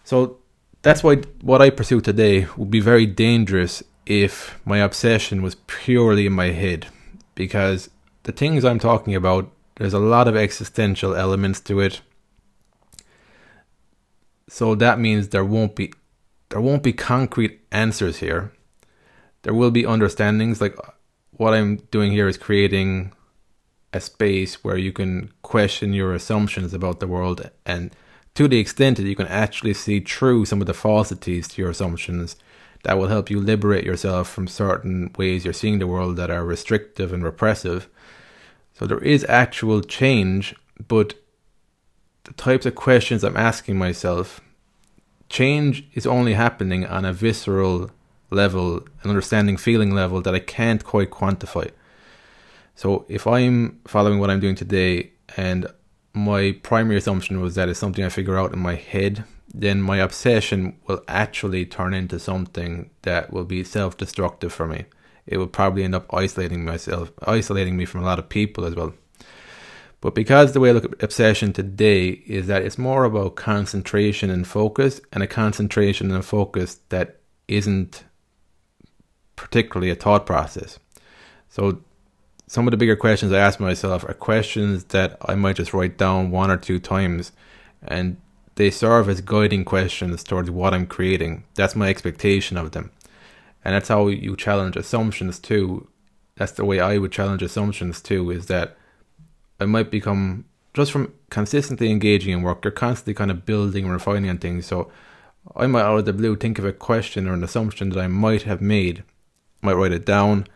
So 0.05 0.38
that's 0.81 1.03
why 1.03 1.17
what 1.41 1.62
I 1.62 1.69
pursue 1.69 2.01
today 2.01 2.47
would 2.55 2.71
be 2.71 2.79
very 2.79 3.05
dangerous 3.05 3.84
if 4.05 4.60
my 4.65 4.79
obsession 4.79 5.41
was 5.41 5.55
purely 5.67 6.25
in 6.25 6.34
my 6.34 6.51
head. 6.51 6.88
Because 7.36 7.89
the 8.23 8.31
things 8.31 8.63
I'm 8.63 8.79
talking 8.79 9.13
about, 9.13 9.51
there's 9.75 9.93
a 9.93 9.99
lot 9.99 10.27
of 10.27 10.36
existential 10.36 11.15
elements 11.15 11.60
to 11.62 11.79
it. 11.81 12.01
So 14.47 14.75
that 14.75 14.99
means 14.99 15.29
there 15.29 15.45
won't 15.45 15.75
be 15.75 15.93
there 16.49 16.62
won't 16.62 16.84
be 16.84 16.91
concrete 16.91 17.62
answers 17.71 18.17
here. 18.17 18.51
There 19.43 19.53
will 19.53 19.71
be 19.71 19.86
understandings 19.86 20.60
like 20.60 20.75
what 21.31 21.53
I'm 21.53 21.77
doing 21.91 22.12
here 22.12 22.27
is 22.27 22.38
creating 22.38 23.13
a 23.93 23.99
space 23.99 24.63
where 24.63 24.77
you 24.77 24.91
can 24.91 25.32
question 25.41 25.93
your 25.93 26.13
assumptions 26.13 26.73
about 26.73 26.99
the 26.99 27.08
world 27.08 27.49
and 27.65 27.91
to 28.36 28.47
the 28.47 28.60
extent 28.60 28.97
that 28.97 29.04
you 29.04 29.15
can 29.15 29.27
actually 29.27 29.73
see 29.73 29.99
through 29.99 30.45
some 30.45 30.62
of 30.62 30.67
the 30.67 30.73
falsities 30.73 31.47
to 31.49 31.62
your 31.62 31.71
assumptions 31.71 32.38
that 32.84 32.97
will 32.97 33.08
help 33.08 33.30
you 33.30 33.39
liberate 33.39 33.84
yourself 33.84 34.30
from 34.30 34.47
certain 34.47 35.12
ways 35.17 35.43
you're 35.43 35.54
seeing 35.54 35.80
the 35.80 35.88
world 35.88 36.15
that 36.15 36.32
are 36.32 36.45
restrictive 36.45 37.13
and 37.13 37.23
repressive. 37.23 37.88
So 38.73 38.86
there 38.86 38.99
is 38.99 39.25
actual 39.27 39.82
change, 39.82 40.56
but 40.88 41.13
the 42.23 42.34
types 42.34 42.65
of 42.65 42.75
questions 42.75 43.23
I'm 43.23 43.38
asking 43.38 43.77
myself, 43.77 44.41
change 45.30 45.86
is 45.93 46.08
only 46.08 46.34
happening 46.34 46.86
on 46.86 47.06
a 47.06 47.13
visceral 47.13 47.91
level, 48.30 48.77
an 49.04 49.10
understanding 49.10 49.58
feeling 49.58 49.93
level 49.93 50.21
that 50.21 50.34
I 50.34 50.39
can't 50.39 50.84
quite 50.84 51.12
quantify. 51.12 51.69
So 52.75 53.05
if 53.07 53.27
I'm 53.27 53.79
following 53.88 54.19
what 54.19 54.29
I'm 54.29 54.39
doing 54.39 54.55
today 54.55 55.12
and 55.38 55.67
my 56.13 56.57
primary 56.63 56.97
assumption 56.97 57.41
was 57.41 57.55
that 57.55 57.69
it's 57.69 57.79
something 57.79 58.03
I 58.03 58.10
figure 58.10 58.38
out 58.38 58.53
in 58.53 58.60
my 58.60 58.75
head, 58.75 59.23
then 59.53 59.81
my 59.81 59.97
obsession 59.97 60.77
will 60.88 61.03
actually 61.07 61.65
turn 61.65 61.93
into 61.93 62.19
something 62.19 62.89
that 63.03 63.31
will 63.31 63.45
be 63.45 63.63
self 63.63 63.97
destructive 63.97 64.53
for 64.53 64.67
me. 64.67 64.86
It 65.25 65.38
will 65.38 65.47
probably 65.47 65.84
end 65.84 65.95
up 65.95 66.13
isolating 66.13 66.65
myself, 66.65 67.12
isolating 67.25 67.77
me 67.77 67.86
from 67.86 68.01
a 68.01 68.05
lot 68.05 68.19
of 68.19 68.29
people 68.29 68.65
as 68.65 68.75
well. 68.75 68.93
But 70.01 70.15
because 70.15 70.53
the 70.53 70.60
way 70.60 70.69
I 70.69 70.73
look 70.73 70.86
at 70.86 71.03
obsession 71.03 71.53
today 71.53 72.10
is 72.10 72.47
that 72.47 72.63
it's 72.63 72.77
more 72.77 73.03
about 73.03 73.36
concentration 73.36 74.31
and 74.31 74.47
focus, 74.47 74.99
and 75.13 75.21
a 75.21 75.27
concentration 75.27 76.10
and 76.10 76.19
a 76.19 76.23
focus 76.23 76.79
that 76.89 77.19
isn't 77.47 78.03
particularly 79.36 79.91
a 79.91 79.95
thought 79.95 80.25
process. 80.25 80.79
So 81.49 81.81
some 82.51 82.67
of 82.67 82.71
the 82.71 82.77
bigger 82.77 82.97
questions 82.97 83.31
I 83.31 83.39
ask 83.39 83.61
myself 83.61 84.03
are 84.03 84.13
questions 84.13 84.83
that 84.95 85.15
I 85.25 85.35
might 85.35 85.55
just 85.55 85.73
write 85.73 85.97
down 85.97 86.31
one 86.31 86.51
or 86.51 86.57
two 86.57 86.79
times, 86.79 87.31
and 87.81 88.17
they 88.55 88.69
serve 88.69 89.07
as 89.07 89.21
guiding 89.21 89.63
questions 89.63 90.21
towards 90.21 90.51
what 90.51 90.73
I'm 90.73 90.85
creating. 90.85 91.45
That's 91.55 91.77
my 91.77 91.87
expectation 91.87 92.57
of 92.57 92.71
them. 92.71 92.91
And 93.63 93.73
that's 93.73 93.87
how 93.87 94.09
you 94.09 94.35
challenge 94.35 94.75
assumptions 94.75 95.39
too. 95.39 95.87
That's 96.35 96.51
the 96.51 96.65
way 96.65 96.81
I 96.81 96.97
would 96.97 97.13
challenge 97.13 97.41
assumptions 97.41 98.01
too, 98.01 98.29
is 98.31 98.47
that 98.47 98.75
I 99.61 99.65
might 99.65 99.89
become 99.89 100.43
just 100.73 100.91
from 100.91 101.13
consistently 101.29 101.89
engaging 101.89 102.33
in 102.33 102.41
work, 102.41 102.65
you're 102.65 102.71
constantly 102.71 103.13
kind 103.13 103.31
of 103.31 103.45
building 103.45 103.85
and 103.85 103.93
refining 103.93 104.29
on 104.29 104.39
things. 104.39 104.65
So 104.65 104.91
I 105.55 105.67
might 105.67 105.83
out 105.83 105.99
of 105.99 106.05
the 106.05 106.11
blue 106.11 106.35
think 106.35 106.59
of 106.59 106.65
a 106.65 106.73
question 106.73 107.29
or 107.29 107.33
an 107.33 107.45
assumption 107.45 107.91
that 107.91 108.03
I 108.03 108.07
might 108.07 108.41
have 108.41 108.59
made, 108.59 109.05
might 109.61 109.75
write 109.75 109.93
it 109.93 110.05
down, 110.05 110.47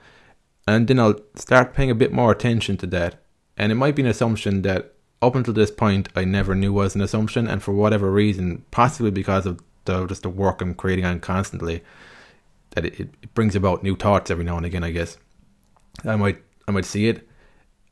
and 0.68 0.88
then 0.88 1.00
I'll 1.00 1.20
start 1.36 1.74
paying 1.74 1.92
a 1.92 1.96
bit 1.96 2.12
more 2.12 2.32
attention 2.32 2.78
to 2.78 2.88
that. 2.88 3.22
And 3.58 3.72
it 3.72 3.76
might 3.76 3.96
be 3.96 4.02
an 4.02 4.08
assumption 4.08 4.64
that 4.64 4.94
up 5.22 5.36
until 5.36 5.54
this 5.54 5.72
point 5.72 6.10
I 6.16 6.26
never 6.26 6.56
knew 6.56 6.74
was 6.74 6.96
an 6.96 7.02
assumption, 7.02 7.48
and 7.48 7.64
for 7.64 7.74
whatever 7.74 8.12
reason, 8.12 8.66
possibly 8.72 9.12
because 9.12 9.46
of 9.46 9.60
the 9.86 10.06
just 10.08 10.24
the 10.24 10.30
work 10.30 10.62
I'm 10.62 10.74
creating 10.74 11.06
on 11.06 11.20
constantly, 11.20 11.84
that 12.72 12.86
it, 12.86 13.00
it 13.00 13.34
brings 13.34 13.56
about 13.56 13.84
new 13.84 13.96
thoughts 13.96 14.30
every 14.30 14.44
now 14.44 14.58
and 14.58 14.66
again. 14.66 14.84
I 14.84 14.92
guess 14.92 15.18
I 16.04 16.16
might 16.16 16.44
I 16.68 16.72
might 16.72 16.86
see 16.86 17.08
it, 17.08 17.28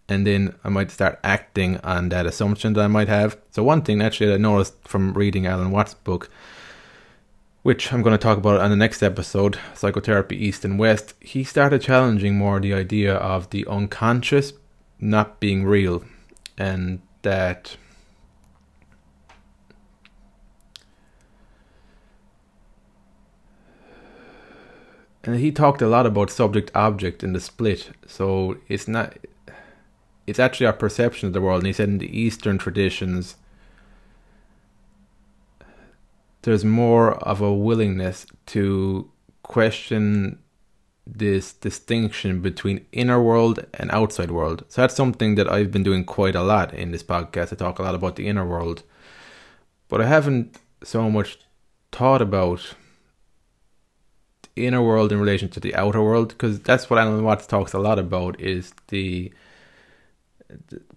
and 0.09 0.27
then 0.27 0.55
I 0.63 0.69
might 0.69 0.91
start 0.91 1.19
acting 1.23 1.77
on 1.77 2.09
that 2.09 2.25
assumption 2.25 2.73
that 2.73 2.83
I 2.83 2.88
might 2.88 3.07
have. 3.07 3.38
So 3.51 3.63
one 3.63 3.83
thing 3.83 4.01
actually 4.01 4.27
that 4.27 4.36
I 4.36 4.38
noticed 4.38 4.75
from 4.83 5.13
reading 5.13 5.45
Alan 5.45 5.71
Watts' 5.71 5.93
book, 5.93 6.29
which 7.63 7.91
I'm 7.91 8.02
going 8.02 8.13
to 8.13 8.21
talk 8.21 8.38
about 8.38 8.62
on 8.62 8.69
the 8.69 8.76
next 8.76 9.02
episode, 9.02 9.58
Psychotherapy 9.73 10.36
East 10.36 10.63
and 10.63 10.78
West, 10.78 11.15
he 11.19 11.43
started 11.43 11.82
challenging 11.82 12.36
more 12.36 12.60
the 12.60 12.73
idea 12.73 13.15
of 13.15 13.49
the 13.49 13.65
unconscious 13.67 14.54
not 14.99 15.39
being 15.39 15.65
real 15.65 16.04
and 16.58 17.02
that 17.23 17.76
and 25.23 25.38
he 25.38 25.52
talked 25.52 25.82
a 25.82 25.88
lot 25.88 26.06
about 26.06 26.30
subject 26.30 26.71
object 26.76 27.23
in 27.23 27.34
the 27.34 27.39
split 27.39 27.89
so 28.06 28.56
it's 28.69 28.88
not 28.88 29.17
it's 30.26 30.39
actually 30.39 30.65
our 30.65 30.73
perception 30.73 31.28
of 31.28 31.34
the 31.34 31.41
world. 31.41 31.60
And 31.60 31.67
he 31.67 31.73
said 31.73 31.89
in 31.89 31.97
the 31.97 32.17
Eastern 32.19 32.58
traditions, 32.58 33.36
there's 36.43 36.63
more 36.63 37.13
of 37.27 37.41
a 37.41 37.53
willingness 37.53 38.25
to 38.47 39.10
question 39.41 40.39
this 41.06 41.53
distinction 41.53 42.41
between 42.41 42.86
inner 42.91 43.21
world 43.21 43.65
and 43.73 43.91
outside 43.91 44.32
world. 44.32 44.63
So 44.69 44.82
that's 44.82 44.95
something 44.95 45.36
that 45.36 45.51
I've 45.51 45.71
been 45.71 45.84
doing 45.84 46.06
quite 46.06 46.36
a 46.36 46.43
lot 46.43 46.73
in 46.73 46.91
this 46.91 47.03
podcast. 47.03 47.51
I 47.51 47.56
talk 47.56 47.79
a 47.79 47.84
lot 47.84 47.95
about 47.95 48.15
the 48.15 48.27
inner 48.27 48.45
world, 48.45 48.84
but 49.89 49.99
I 50.01 50.08
haven't 50.08 50.60
so 50.84 51.10
much 51.10 51.39
thought 51.91 52.21
about 52.21 52.75
the 54.56 54.67
inner 54.67 54.82
world 54.82 55.12
in 55.12 55.19
relation 55.19 55.49
to 55.49 55.60
the 55.60 55.75
outer 55.75 56.01
world 56.01 56.29
because 56.29 56.60
that's 56.60 56.89
what 56.89 56.99
Alan 56.99 57.23
Watts 57.23 57.47
talks 57.47 57.73
a 57.73 57.79
lot 57.79 57.99
about 57.99 58.39
is 58.39 58.73
the 58.88 59.34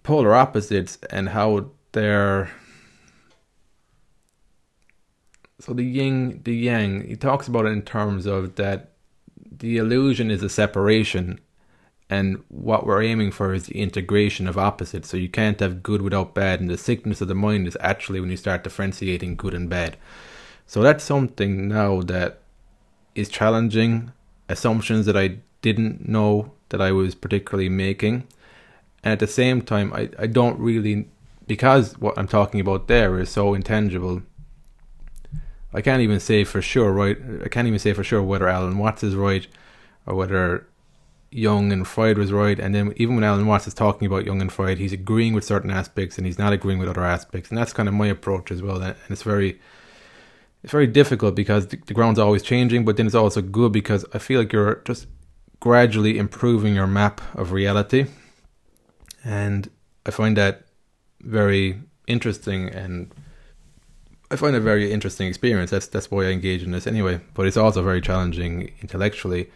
polar 0.03 0.35
opposites 0.35 0.97
and 1.09 1.29
how 1.29 1.71
they're 1.93 2.51
so 5.59 5.73
the 5.73 5.83
yin 5.83 6.41
the 6.43 6.55
yang 6.55 7.07
he 7.07 7.15
talks 7.15 7.47
about 7.47 7.65
it 7.65 7.69
in 7.69 7.81
terms 7.81 8.25
of 8.25 8.55
that 8.55 8.91
the 9.59 9.77
illusion 9.77 10.29
is 10.29 10.43
a 10.43 10.49
separation 10.49 11.39
and 12.09 12.43
what 12.47 12.85
we're 12.85 13.01
aiming 13.01 13.31
for 13.31 13.53
is 13.53 13.65
the 13.65 13.81
integration 13.81 14.47
of 14.47 14.57
opposites. 14.57 15.09
So 15.09 15.17
you 15.17 15.27
can't 15.27 15.59
have 15.59 15.83
good 15.83 16.01
without 16.01 16.33
bad 16.33 16.61
and 16.61 16.69
the 16.69 16.77
sickness 16.77 17.19
of 17.19 17.27
the 17.27 17.35
mind 17.35 17.67
is 17.67 17.77
actually 17.81 18.21
when 18.21 18.29
you 18.29 18.37
start 18.37 18.63
differentiating 18.63 19.35
good 19.35 19.53
and 19.53 19.69
bad. 19.69 19.97
So 20.65 20.81
that's 20.81 21.03
something 21.03 21.67
now 21.67 22.01
that 22.03 22.39
is 23.15 23.29
challenging 23.29 24.11
assumptions 24.47 25.05
that 25.05 25.17
i 25.17 25.37
didn't 25.61 26.07
know 26.07 26.51
that 26.69 26.79
i 26.79 26.91
was 26.91 27.15
particularly 27.15 27.67
making. 27.67 28.27
And 29.03 29.13
at 29.13 29.19
the 29.19 29.27
same 29.27 29.61
time 29.61 29.91
I, 29.93 30.09
I 30.19 30.27
don't 30.27 30.59
really 30.59 31.09
because 31.47 31.97
what 31.97 32.17
I'm 32.17 32.27
talking 32.27 32.59
about 32.59 32.87
there 32.87 33.19
is 33.19 33.29
so 33.29 33.53
intangible 33.53 34.21
I 35.77 35.81
can't 35.81 36.01
even 36.01 36.19
say 36.19 36.43
for 36.43 36.59
sure 36.59 36.91
right 36.91 37.17
I 37.45 37.49
can't 37.49 37.67
even 37.67 37.77
say 37.77 37.93
for 37.93 38.03
sure 38.03 38.23
whether 38.23 38.47
Alan 38.47 38.79
Watts 38.79 39.03
is 39.03 39.15
right 39.15 39.45
or 40.07 40.15
whether 40.15 40.65
Jung 41.29 41.71
and 41.71 41.87
Freud 41.87 42.17
was 42.17 42.31
right. 42.31 42.57
And 42.59 42.73
then 42.73 42.93
even 42.95 43.13
when 43.13 43.23
Alan 43.23 43.45
Watts 43.45 43.67
is 43.67 43.75
talking 43.75 44.07
about 44.07 44.25
Jung 44.25 44.41
and 44.41 44.51
Freud 44.51 44.79
he's 44.79 44.91
agreeing 44.91 45.33
with 45.33 45.43
certain 45.43 45.69
aspects 45.69 46.17
and 46.17 46.25
he's 46.25 46.39
not 46.39 46.51
agreeing 46.51 46.79
with 46.79 46.89
other 46.89 47.05
aspects. 47.05 47.49
And 47.49 47.57
that's 47.59 47.73
kind 47.73 47.87
of 47.87 47.93
my 47.93 48.07
approach 48.07 48.49
as 48.49 48.63
well. 48.63 48.81
And 48.81 48.95
it's 49.09 49.21
very 49.21 49.59
it's 50.63 50.71
very 50.71 50.87
difficult 50.87 51.35
because 51.35 51.67
the, 51.67 51.77
the 51.85 51.93
ground's 51.93 52.17
always 52.17 52.41
changing 52.41 52.83
but 52.83 52.97
then 52.97 53.05
it's 53.05 53.13
also 53.13 53.43
good 53.43 53.71
because 53.71 54.03
I 54.15 54.17
feel 54.17 54.39
like 54.39 54.51
you're 54.51 54.81
just 54.83 55.05
gradually 55.59 56.17
improving 56.17 56.73
your 56.73 56.87
map 56.87 57.21
of 57.35 57.51
reality. 57.51 58.07
And 59.23 59.69
I 60.07 60.09
find 60.09 60.35
that 60.37 60.63
very 61.21 61.81
interesting 62.07 62.67
and 62.69 63.13
I 64.29 64.35
find 64.35 64.55
it 64.55 64.59
a 64.59 64.61
very 64.61 64.91
interesting 64.91 65.27
experience. 65.27 65.71
That's 65.71 65.87
that's 65.87 66.11
why 66.11 66.25
I 66.25 66.31
engage 66.31 66.63
in 66.63 66.71
this 66.71 66.87
anyway. 66.87 67.21
But 67.33 67.47
it's 67.47 67.57
also 67.57 67.81
very 67.81 68.01
challenging 68.01 68.71
intellectually. 68.81 69.49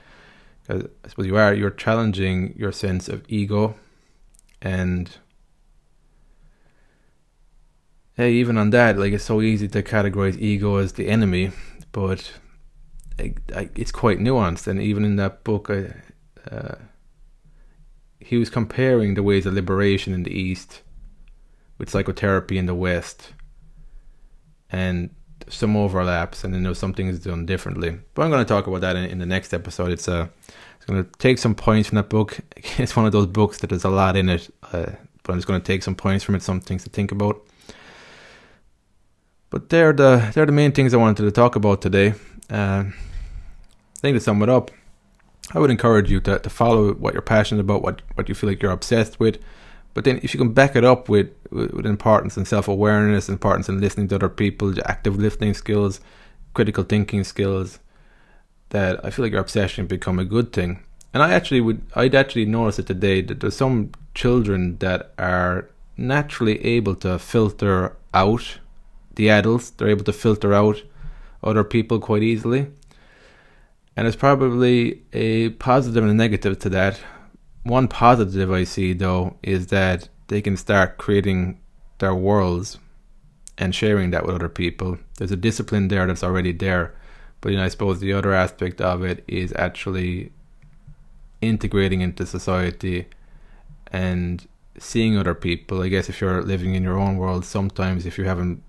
Because 0.62 0.90
I 1.04 1.08
suppose 1.10 1.26
you 1.26 1.36
are 1.38 1.54
you're 1.54 1.72
challenging 1.72 2.54
your 2.58 2.72
sense 2.72 3.10
of 3.10 3.24
ego, 3.28 3.76
and 4.62 5.18
hey, 8.14 8.32
even 8.34 8.58
on 8.58 8.70
that, 8.70 8.98
like 8.98 9.14
it's 9.14 9.24
so 9.24 9.42
easy 9.42 9.68
to 9.68 9.84
categorize 9.84 10.40
ego 10.40 10.78
as 10.78 10.94
the 10.94 11.10
enemy, 11.10 11.52
but 11.92 12.32
it's 13.18 13.92
quite 13.92 14.20
nuanced. 14.20 14.68
And 14.68 14.82
even 14.82 15.04
in 15.04 15.16
that 15.18 15.44
book, 15.44 15.70
I, 15.70 15.94
uh, 16.50 16.76
he 18.20 18.38
was 18.38 18.50
comparing 18.50 19.16
the 19.16 19.24
ways 19.24 19.46
of 19.46 19.54
liberation 19.54 20.14
in 20.14 20.24
the 20.24 20.32
East 20.32 20.82
with 21.78 21.90
psychotherapy 21.90 22.58
in 22.58 22.68
the 22.68 22.76
West, 22.76 23.34
and 24.72 25.10
some 25.50 25.76
overlaps, 25.76 26.44
and 26.44 26.54
then 26.54 26.64
there's 26.64 26.80
some 26.80 26.94
things 26.94 27.20
done 27.20 27.46
differently. 27.46 27.98
But 28.14 28.24
I'm 28.24 28.32
going 28.32 28.44
to 28.44 28.48
talk 28.48 28.68
about 28.68 28.82
that 28.82 28.96
in, 28.96 29.06
in 29.06 29.20
the 29.20 29.26
next 29.26 29.54
episode. 29.54 29.92
It's 29.92 30.08
a 30.08 30.14
uh, 30.14 30.28
it's 30.78 30.86
going 30.86 31.04
to 31.04 31.10
take 31.20 31.38
some 31.38 31.54
points 31.54 31.90
from 31.90 31.98
that 31.98 32.10
book. 32.10 32.40
It's 32.80 32.96
one 32.96 33.06
of 33.06 33.12
those 33.12 33.28
books 33.28 33.60
that 33.60 33.68
there's 33.68 33.84
a 33.84 33.90
lot 33.90 34.16
in 34.18 34.30
it, 34.30 34.52
uh, 34.74 34.92
but 35.24 35.34
I'm 35.34 35.38
just 35.38 35.48
going 35.48 35.62
to 35.62 35.66
take 35.66 35.84
some 35.84 35.96
points 35.96 36.24
from 36.24 36.36
it, 36.36 36.42
some 36.42 36.60
things 36.60 36.84
to 36.86 36.90
think 36.90 37.12
about. 37.12 37.46
But 39.52 39.70
they're 39.70 39.94
the 39.94 40.32
they're 40.34 40.46
the 40.46 40.52
main 40.52 40.72
things 40.72 40.94
I 40.94 40.98
wanted 40.98 41.24
to 41.24 41.32
talk 41.32 41.56
about 41.56 41.82
today. 41.82 42.14
Uh, 42.50 42.86
I 42.88 44.00
think 44.02 44.16
to 44.16 44.20
sum 44.20 44.42
it 44.42 44.50
up, 44.50 44.72
I 45.54 45.60
would 45.60 45.70
encourage 45.70 46.10
you 46.10 46.20
to, 46.22 46.40
to 46.40 46.50
follow 46.50 46.94
what 46.94 47.14
you're 47.14 47.22
passionate 47.22 47.62
about, 47.62 47.82
what, 47.82 48.02
what 48.16 48.30
you 48.30 48.36
feel 48.36 48.50
like 48.50 48.62
you're 48.62 48.72
obsessed 48.72 49.20
with. 49.20 49.38
But 49.94 50.06
then 50.06 50.20
if 50.24 50.34
you 50.34 50.40
can 50.40 50.54
back 50.54 50.76
it 50.76 50.84
up 50.84 51.10
with, 51.10 51.30
with, 51.52 51.86
importance 51.86 52.38
and 52.38 52.48
self 52.48 52.68
awareness, 52.68 53.30
importance 53.30 53.70
in 53.70 53.80
listening 53.80 54.08
to 54.10 54.16
other 54.16 54.30
people, 54.30 54.74
active 54.86 55.18
listening 55.18 55.54
skills, 55.54 56.00
critical 56.54 56.84
thinking 56.84 57.24
skills, 57.24 57.80
that 58.70 59.04
I 59.06 59.10
feel 59.10 59.26
like 59.26 59.34
your 59.34 59.42
obsession 59.42 59.86
become 59.86 60.20
a 60.20 60.26
good 60.26 60.54
thing. 60.54 60.84
And 61.14 61.22
I 61.22 61.34
actually 61.34 61.62
would, 61.62 61.82
I'd 61.94 62.16
actually 62.16 62.46
notice 62.46 62.80
it 62.80 62.88
today 62.88 63.22
that 63.22 63.42
there's 63.42 63.58
some 63.58 63.92
children 64.16 64.78
that 64.78 65.14
are 65.18 65.70
naturally 65.98 66.64
able 66.66 66.96
to 66.96 67.20
filter 67.20 67.96
out 68.14 68.60
the 69.16 69.30
adults. 69.30 69.70
They're 69.72 69.90
able 69.90 70.06
to 70.06 70.14
filter 70.14 70.54
out 70.54 70.82
other 71.44 71.64
people 71.64 72.00
quite 72.00 72.24
easily. 72.24 72.68
And 73.96 74.06
there's 74.06 74.16
probably 74.16 75.02
a 75.12 75.50
positive 75.50 76.04
and 76.04 76.12
a 76.12 76.16
negative 76.16 76.60
to 76.60 76.70
that. 76.70 77.00
One 77.64 77.88
positive 77.88 78.52
I 78.52 78.64
see 78.64 78.94
though 78.94 79.38
is 79.44 79.68
that 79.68 80.08
they 80.32 80.42
can 80.42 80.56
start 80.56 80.98
creating 80.98 81.60
their 82.00 82.16
worlds 82.16 82.78
and 83.58 83.76
sharing 83.76 84.12
that 84.12 84.26
with 84.26 84.34
other 84.34 84.48
people. 84.48 84.98
There's 85.18 85.34
a 85.34 85.36
discipline 85.36 85.90
there 85.90 86.08
that's 86.08 86.24
already 86.24 86.54
there. 86.54 86.96
But 87.42 87.52
you 87.52 87.58
know, 87.58 87.66
I 87.66 87.68
suppose 87.68 88.00
the 88.00 88.14
other 88.14 88.32
aspect 88.34 88.80
of 88.80 89.04
it 89.04 89.26
is 89.28 89.54
actually 89.58 90.32
integrating 91.42 92.00
into 92.00 92.26
society 92.26 93.08
and 93.88 94.48
seeing 94.80 95.18
other 95.18 95.36
people. 95.36 95.82
I 95.82 95.90
guess 95.90 96.08
if 96.08 96.22
you're 96.22 96.42
living 96.42 96.76
in 96.76 96.84
your 96.84 96.98
own 96.98 97.18
world, 97.18 97.44
sometimes 97.44 98.06
if 98.06 98.18
you 98.18 98.24
haven't, 98.24 98.64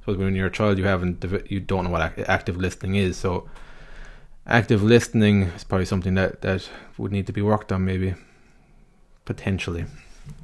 suppose 0.00 0.16
when 0.16 0.34
you're 0.34 0.48
a 0.48 0.50
child, 0.50 0.78
you 0.78 0.84
haven't, 0.84 1.24
you 1.48 1.60
don't 1.60 1.84
know 1.84 1.90
what 1.90 2.18
active 2.28 2.56
listening 2.56 2.96
is. 2.96 3.16
So 3.16 3.48
active 4.48 4.82
listening 4.82 5.42
is 5.42 5.62
probably 5.62 5.86
something 5.86 6.14
that 6.14 6.42
that 6.42 6.68
would 6.96 7.12
need 7.12 7.28
to 7.28 7.32
be 7.32 7.40
worked 7.40 7.70
on 7.70 7.84
maybe 7.84 8.16
potentially 9.24 9.84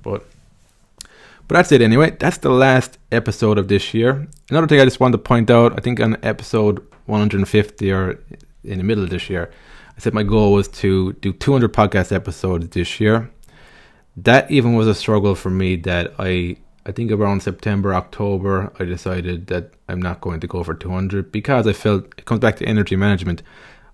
but 0.03 0.27
but 1.47 1.57
that's 1.57 1.73
it 1.73 1.83
anyway. 1.83 2.17
That's 2.19 2.39
the 2.39 2.51
last 2.51 2.99
episode 3.13 3.59
of 3.59 3.69
this 3.69 3.93
year. 3.93 4.27
Another 4.51 4.67
thing 4.67 4.81
i 4.81 4.85
just 4.85 5.01
wanted 5.01 5.19
to 5.19 5.23
point 5.23 5.51
out 5.51 5.73
i 5.77 5.81
think 5.81 6.01
on 6.01 6.17
episode 6.23 6.79
150 7.07 7.93
or 7.93 8.19
in 8.65 8.79
the 8.79 8.85
middle 8.85 9.05
of 9.05 9.11
this 9.11 9.29
year 9.29 9.51
i 9.97 10.01
said 10.01 10.15
my 10.15 10.23
goal 10.23 10.53
was 10.53 10.69
to 10.69 11.13
do 11.15 11.33
200 11.33 11.73
podcast 11.73 12.13
episodes 12.13 12.69
this 12.69 13.01
year. 13.01 13.31
That 14.17 14.51
even 14.51 14.75
was 14.75 14.87
a 14.87 14.95
struggle 14.95 15.35
for 15.35 15.51
me 15.51 15.77
that 15.77 16.15
i 16.19 16.57
i 16.87 16.93
think 16.93 17.11
around 17.11 17.43
september 17.43 17.95
october 17.95 18.73
i 18.79 18.85
decided 18.85 19.47
that 19.49 19.73
i'm 19.89 20.01
not 20.01 20.21
going 20.21 20.41
to 20.41 20.47
go 20.47 20.63
for 20.63 20.75
200 20.75 21.33
because 21.33 21.67
i 21.67 21.73
felt 21.73 22.05
it 22.19 22.25
comes 22.25 22.41
back 22.41 22.57
to 22.57 22.67
energy 22.67 22.97
management. 22.97 23.43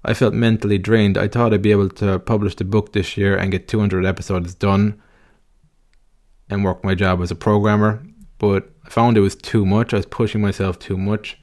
I 0.02 0.14
felt 0.14 0.32
mentally 0.32 0.78
drained. 0.78 1.18
I 1.18 1.28
thought 1.28 1.52
I'd 1.52 1.60
be 1.60 1.72
able 1.72 1.90
to 1.90 2.18
publish 2.18 2.56
the 2.56 2.64
book 2.64 2.92
this 2.92 3.18
year 3.18 3.36
and 3.36 3.52
get 3.52 3.68
200 3.68 4.06
episodes 4.06 4.54
done 4.54 5.00
and 6.50 6.64
work 6.64 6.84
my 6.84 6.94
job 6.94 7.22
as 7.22 7.30
a 7.30 7.36
programmer, 7.36 8.02
but 8.38 8.68
I 8.84 8.90
found 8.90 9.16
it 9.16 9.20
was 9.20 9.36
too 9.36 9.64
much. 9.64 9.94
I 9.94 9.98
was 9.98 10.06
pushing 10.06 10.40
myself 10.40 10.78
too 10.78 10.98
much, 10.98 11.38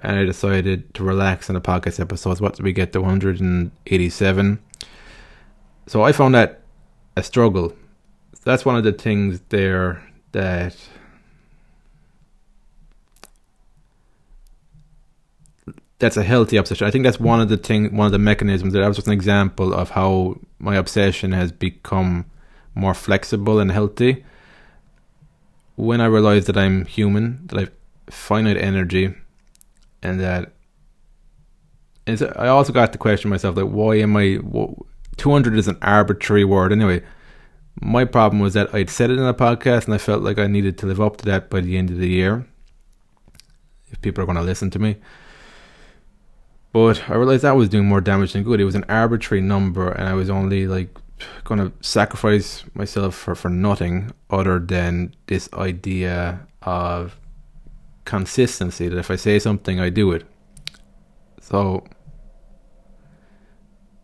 and 0.00 0.18
I 0.18 0.24
decided 0.24 0.92
to 0.94 1.04
relax 1.04 1.48
on 1.48 1.54
the 1.54 1.60
podcast 1.60 2.00
episodes. 2.00 2.40
What 2.40 2.56
did 2.56 2.64
we 2.64 2.72
get 2.72 2.92
to 2.92 3.00
187? 3.00 4.58
So 5.86 6.02
I 6.02 6.12
found 6.12 6.34
that 6.34 6.62
a 7.16 7.22
struggle. 7.22 7.74
That's 8.44 8.64
one 8.64 8.76
of 8.76 8.84
the 8.84 8.92
things 8.92 9.40
there 9.50 10.02
that 10.32 10.76
that's 15.98 16.16
a 16.16 16.22
healthy 16.22 16.56
obsession. 16.56 16.86
I 16.86 16.90
think 16.90 17.04
that's 17.04 17.18
one 17.20 17.40
of 17.40 17.48
the 17.48 17.56
thing, 17.56 17.96
one 17.96 18.06
of 18.06 18.12
the 18.12 18.18
mechanisms 18.18 18.72
that 18.72 18.86
was 18.86 18.96
just 18.96 19.08
an 19.08 19.12
example 19.12 19.74
of 19.74 19.90
how 19.90 20.38
my 20.58 20.76
obsession 20.76 21.32
has 21.32 21.50
become 21.52 22.24
more 22.74 22.94
flexible 22.94 23.58
and 23.58 23.70
healthy. 23.72 24.24
When 25.78 26.00
I 26.00 26.06
realized 26.06 26.48
that 26.48 26.56
I'm 26.56 26.84
human, 26.84 27.46
that 27.46 27.58
I've 27.58 27.70
finite 28.10 28.56
energy, 28.56 29.14
and 30.02 30.20
that 30.20 30.52
is 32.06 32.22
I 32.22 32.48
also 32.48 32.72
got 32.72 32.92
to 32.92 32.98
question 32.98 33.30
myself 33.30 33.56
like 33.56 33.66
why 33.66 33.96
am 33.96 34.16
I 34.16 34.38
200 35.16 35.56
is 35.56 35.68
an 35.68 35.78
arbitrary 35.82 36.44
word. 36.44 36.72
Anyway 36.72 37.02
my 37.80 38.04
problem 38.04 38.40
was 38.40 38.54
that 38.54 38.74
I'd 38.74 38.90
said 38.90 39.10
it 39.10 39.18
in 39.18 39.24
a 39.24 39.34
podcast 39.34 39.84
and 39.84 39.94
I 39.94 39.98
felt 39.98 40.22
like 40.22 40.38
I 40.38 40.46
needed 40.46 40.78
to 40.78 40.86
live 40.86 41.00
up 41.00 41.16
to 41.18 41.24
that 41.26 41.48
by 41.48 41.60
the 41.60 41.76
end 41.76 41.90
of 41.90 41.98
the 41.98 42.08
year 42.08 42.46
if 43.90 44.00
people 44.02 44.22
are 44.22 44.26
going 44.26 44.36
to 44.36 44.42
listen 44.42 44.70
to 44.70 44.78
me. 44.78 44.96
But 46.72 47.08
I 47.08 47.14
realized 47.14 47.44
that 47.44 47.56
was 47.56 47.68
doing 47.68 47.86
more 47.86 48.00
damage 48.00 48.32
than 48.32 48.42
good. 48.42 48.60
It 48.60 48.64
was 48.64 48.74
an 48.74 48.84
arbitrary 48.88 49.40
number 49.40 49.90
and 49.90 50.08
I 50.08 50.14
was 50.14 50.28
only 50.28 50.66
like 50.66 50.96
going 51.44 51.60
to 51.60 51.72
sacrifice 51.80 52.64
myself 52.74 53.14
for, 53.14 53.34
for 53.34 53.48
nothing 53.48 54.12
other 54.30 54.58
than 54.58 55.14
this 55.26 55.48
idea 55.52 56.46
of 56.62 57.18
consistency 58.04 58.88
that 58.88 58.98
if 58.98 59.10
I 59.10 59.16
say 59.16 59.38
something 59.38 59.80
I 59.80 59.90
do 59.90 60.12
it 60.12 60.24
so 61.40 61.84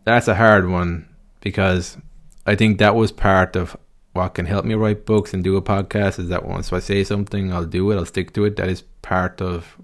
that's 0.03 0.27
a 0.27 0.35
hard 0.35 0.69
one 0.69 1.07
because 1.41 1.97
I 2.45 2.55
think 2.55 2.77
that 2.77 2.95
was 2.95 3.11
part 3.11 3.55
of 3.55 3.75
what 4.13 4.33
can 4.33 4.45
help 4.45 4.63
me 4.63 4.75
write 4.75 5.05
books 5.05 5.33
and 5.33 5.43
do 5.43 5.57
a 5.57 5.61
podcast 5.61 6.19
is 6.19 6.29
that 6.29 6.45
once 6.45 6.71
I 6.71 6.79
say 6.79 7.03
something, 7.03 7.51
I'll 7.51 7.65
do 7.65 7.91
it, 7.91 7.97
I'll 7.97 8.05
stick 8.05 8.33
to 8.33 8.45
it. 8.45 8.55
That 8.55 8.69
is 8.69 8.81
part 9.01 9.41
of 9.41 9.75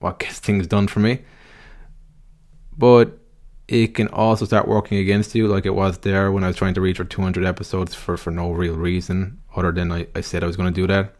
what 0.00 0.18
gets 0.18 0.38
things 0.46 0.66
done 0.66 0.88
for 0.88 0.98
me. 1.00 1.22
But 2.76 3.18
it 3.68 3.94
can 3.94 4.08
also 4.08 4.46
start 4.46 4.66
working 4.66 4.96
against 4.96 5.34
you, 5.34 5.46
like 5.46 5.66
it 5.66 5.74
was 5.74 5.98
there 5.98 6.32
when 6.32 6.42
I 6.42 6.46
was 6.46 6.56
trying 6.56 6.72
to 6.74 6.80
reach 6.80 6.96
for 6.96 7.04
200 7.04 7.44
episodes 7.44 7.94
for, 7.94 8.16
for 8.16 8.30
no 8.30 8.50
real 8.50 8.74
reason 8.74 9.42
other 9.54 9.72
than 9.72 9.92
I, 9.92 10.06
I 10.14 10.22
said 10.22 10.42
I 10.42 10.46
was 10.46 10.56
going 10.56 10.72
to 10.72 10.80
do 10.80 10.86
that. 10.86 11.14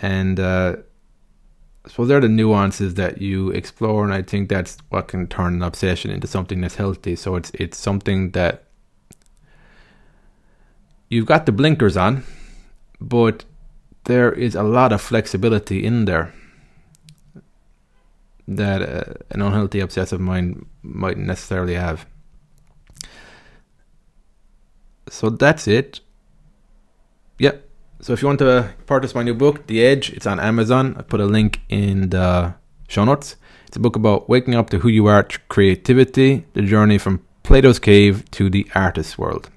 And 0.00 0.40
uh, 0.40 0.76
I 1.84 1.88
suppose 1.88 2.08
they're 2.08 2.20
the 2.20 2.28
nuances 2.28 2.94
that 2.94 3.22
you 3.22 3.50
explore, 3.50 4.04
and 4.04 4.12
I 4.12 4.22
think 4.22 4.48
that's 4.48 4.78
what 4.88 5.08
can 5.08 5.28
turn 5.28 5.54
an 5.54 5.62
obsession 5.62 6.10
into 6.10 6.26
something 6.26 6.60
that's 6.60 6.74
healthy. 6.74 7.14
So 7.14 7.36
it's 7.36 7.50
it's 7.54 7.78
something 7.78 8.32
that 8.32 8.64
you've 11.08 11.26
got 11.26 11.46
the 11.46 11.52
blinkers 11.52 11.96
on, 11.96 12.24
but 13.00 13.44
there 14.04 14.32
is 14.32 14.54
a 14.54 14.62
lot 14.62 14.92
of 14.92 15.00
flexibility 15.00 15.84
in 15.84 16.04
there 16.04 16.32
that 18.48 18.82
uh, 18.82 19.12
an 19.30 19.42
unhealthy 19.42 19.78
obsessive 19.80 20.20
mind 20.20 20.66
might 20.82 21.18
necessarily 21.18 21.74
have. 21.74 22.06
So 25.08 25.30
that's 25.30 25.68
it. 25.68 26.00
Yep. 27.38 27.68
So 28.00 28.12
if 28.12 28.22
you 28.22 28.28
want 28.28 28.38
to 28.38 28.72
purchase 28.86 29.14
my 29.14 29.22
new 29.22 29.34
book, 29.34 29.66
The 29.66 29.84
Edge, 29.84 30.10
it's 30.10 30.26
on 30.26 30.40
Amazon. 30.40 30.96
I 30.98 31.02
put 31.02 31.20
a 31.20 31.26
link 31.26 31.60
in 31.68 32.08
the 32.08 32.54
show 32.88 33.04
notes. 33.04 33.36
It's 33.66 33.76
a 33.76 33.80
book 33.80 33.96
about 33.96 34.28
waking 34.28 34.54
up 34.54 34.70
to 34.70 34.78
who 34.78 34.88
you 34.88 35.06
are 35.06 35.22
through 35.22 35.42
creativity, 35.48 36.46
the 36.54 36.62
journey 36.62 36.96
from 36.96 37.22
Plato's 37.42 37.78
cave 37.78 38.30
to 38.32 38.48
the 38.48 38.66
artist's 38.74 39.18
world. 39.18 39.50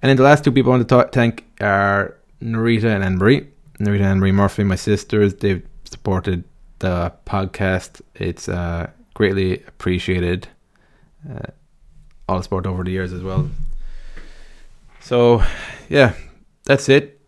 And 0.00 0.10
then 0.10 0.16
the 0.16 0.22
last 0.22 0.44
two 0.44 0.52
people 0.52 0.70
I 0.72 0.76
want 0.76 0.88
to 0.88 0.94
talk, 0.94 1.12
thank 1.12 1.44
are 1.60 2.16
Narita 2.40 2.94
and 2.94 3.02
Anne-Marie. 3.02 3.48
Narita 3.80 3.96
and 3.96 4.04
Anne-Marie 4.04 4.32
Murphy, 4.32 4.62
my 4.62 4.76
sisters, 4.76 5.34
they've 5.34 5.66
supported 5.84 6.44
the 6.80 7.12
podcast. 7.24 8.02
It's 8.14 8.48
uh, 8.48 8.90
greatly 9.14 9.62
appreciated. 9.66 10.48
Uh, 11.28 11.50
all 12.28 12.36
the 12.36 12.42
support 12.42 12.66
over 12.66 12.84
the 12.84 12.90
years 12.90 13.12
as 13.12 13.22
well. 13.22 13.48
So, 15.00 15.42
yeah, 15.88 16.14
that's 16.64 16.88
it 16.88 17.20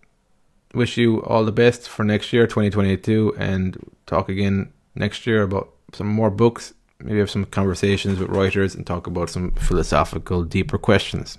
wish 0.74 0.96
you 0.96 1.22
all 1.22 1.44
the 1.44 1.52
best 1.52 1.88
for 1.88 2.04
next 2.04 2.32
year, 2.32 2.46
2022, 2.46 3.34
and 3.38 3.76
talk 4.06 4.28
again 4.28 4.72
next 4.94 5.26
year 5.26 5.42
about 5.42 5.72
some 5.92 6.06
more 6.06 6.30
books. 6.30 6.74
Maybe 7.00 7.18
have 7.18 7.30
some 7.30 7.44
conversations 7.44 8.18
with 8.18 8.30
writers 8.30 8.74
and 8.74 8.86
talk 8.86 9.06
about 9.06 9.28
some 9.28 9.50
philosophical, 9.52 10.44
deeper 10.44 10.78
questions. 10.78 11.38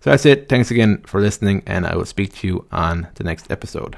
So 0.00 0.10
that's 0.10 0.24
it. 0.24 0.48
Thanks 0.48 0.70
again 0.70 1.02
for 1.04 1.20
listening, 1.20 1.62
and 1.66 1.86
I 1.86 1.94
will 1.96 2.06
speak 2.06 2.34
to 2.36 2.46
you 2.46 2.66
on 2.72 3.08
the 3.16 3.24
next 3.24 3.50
episode. 3.50 3.96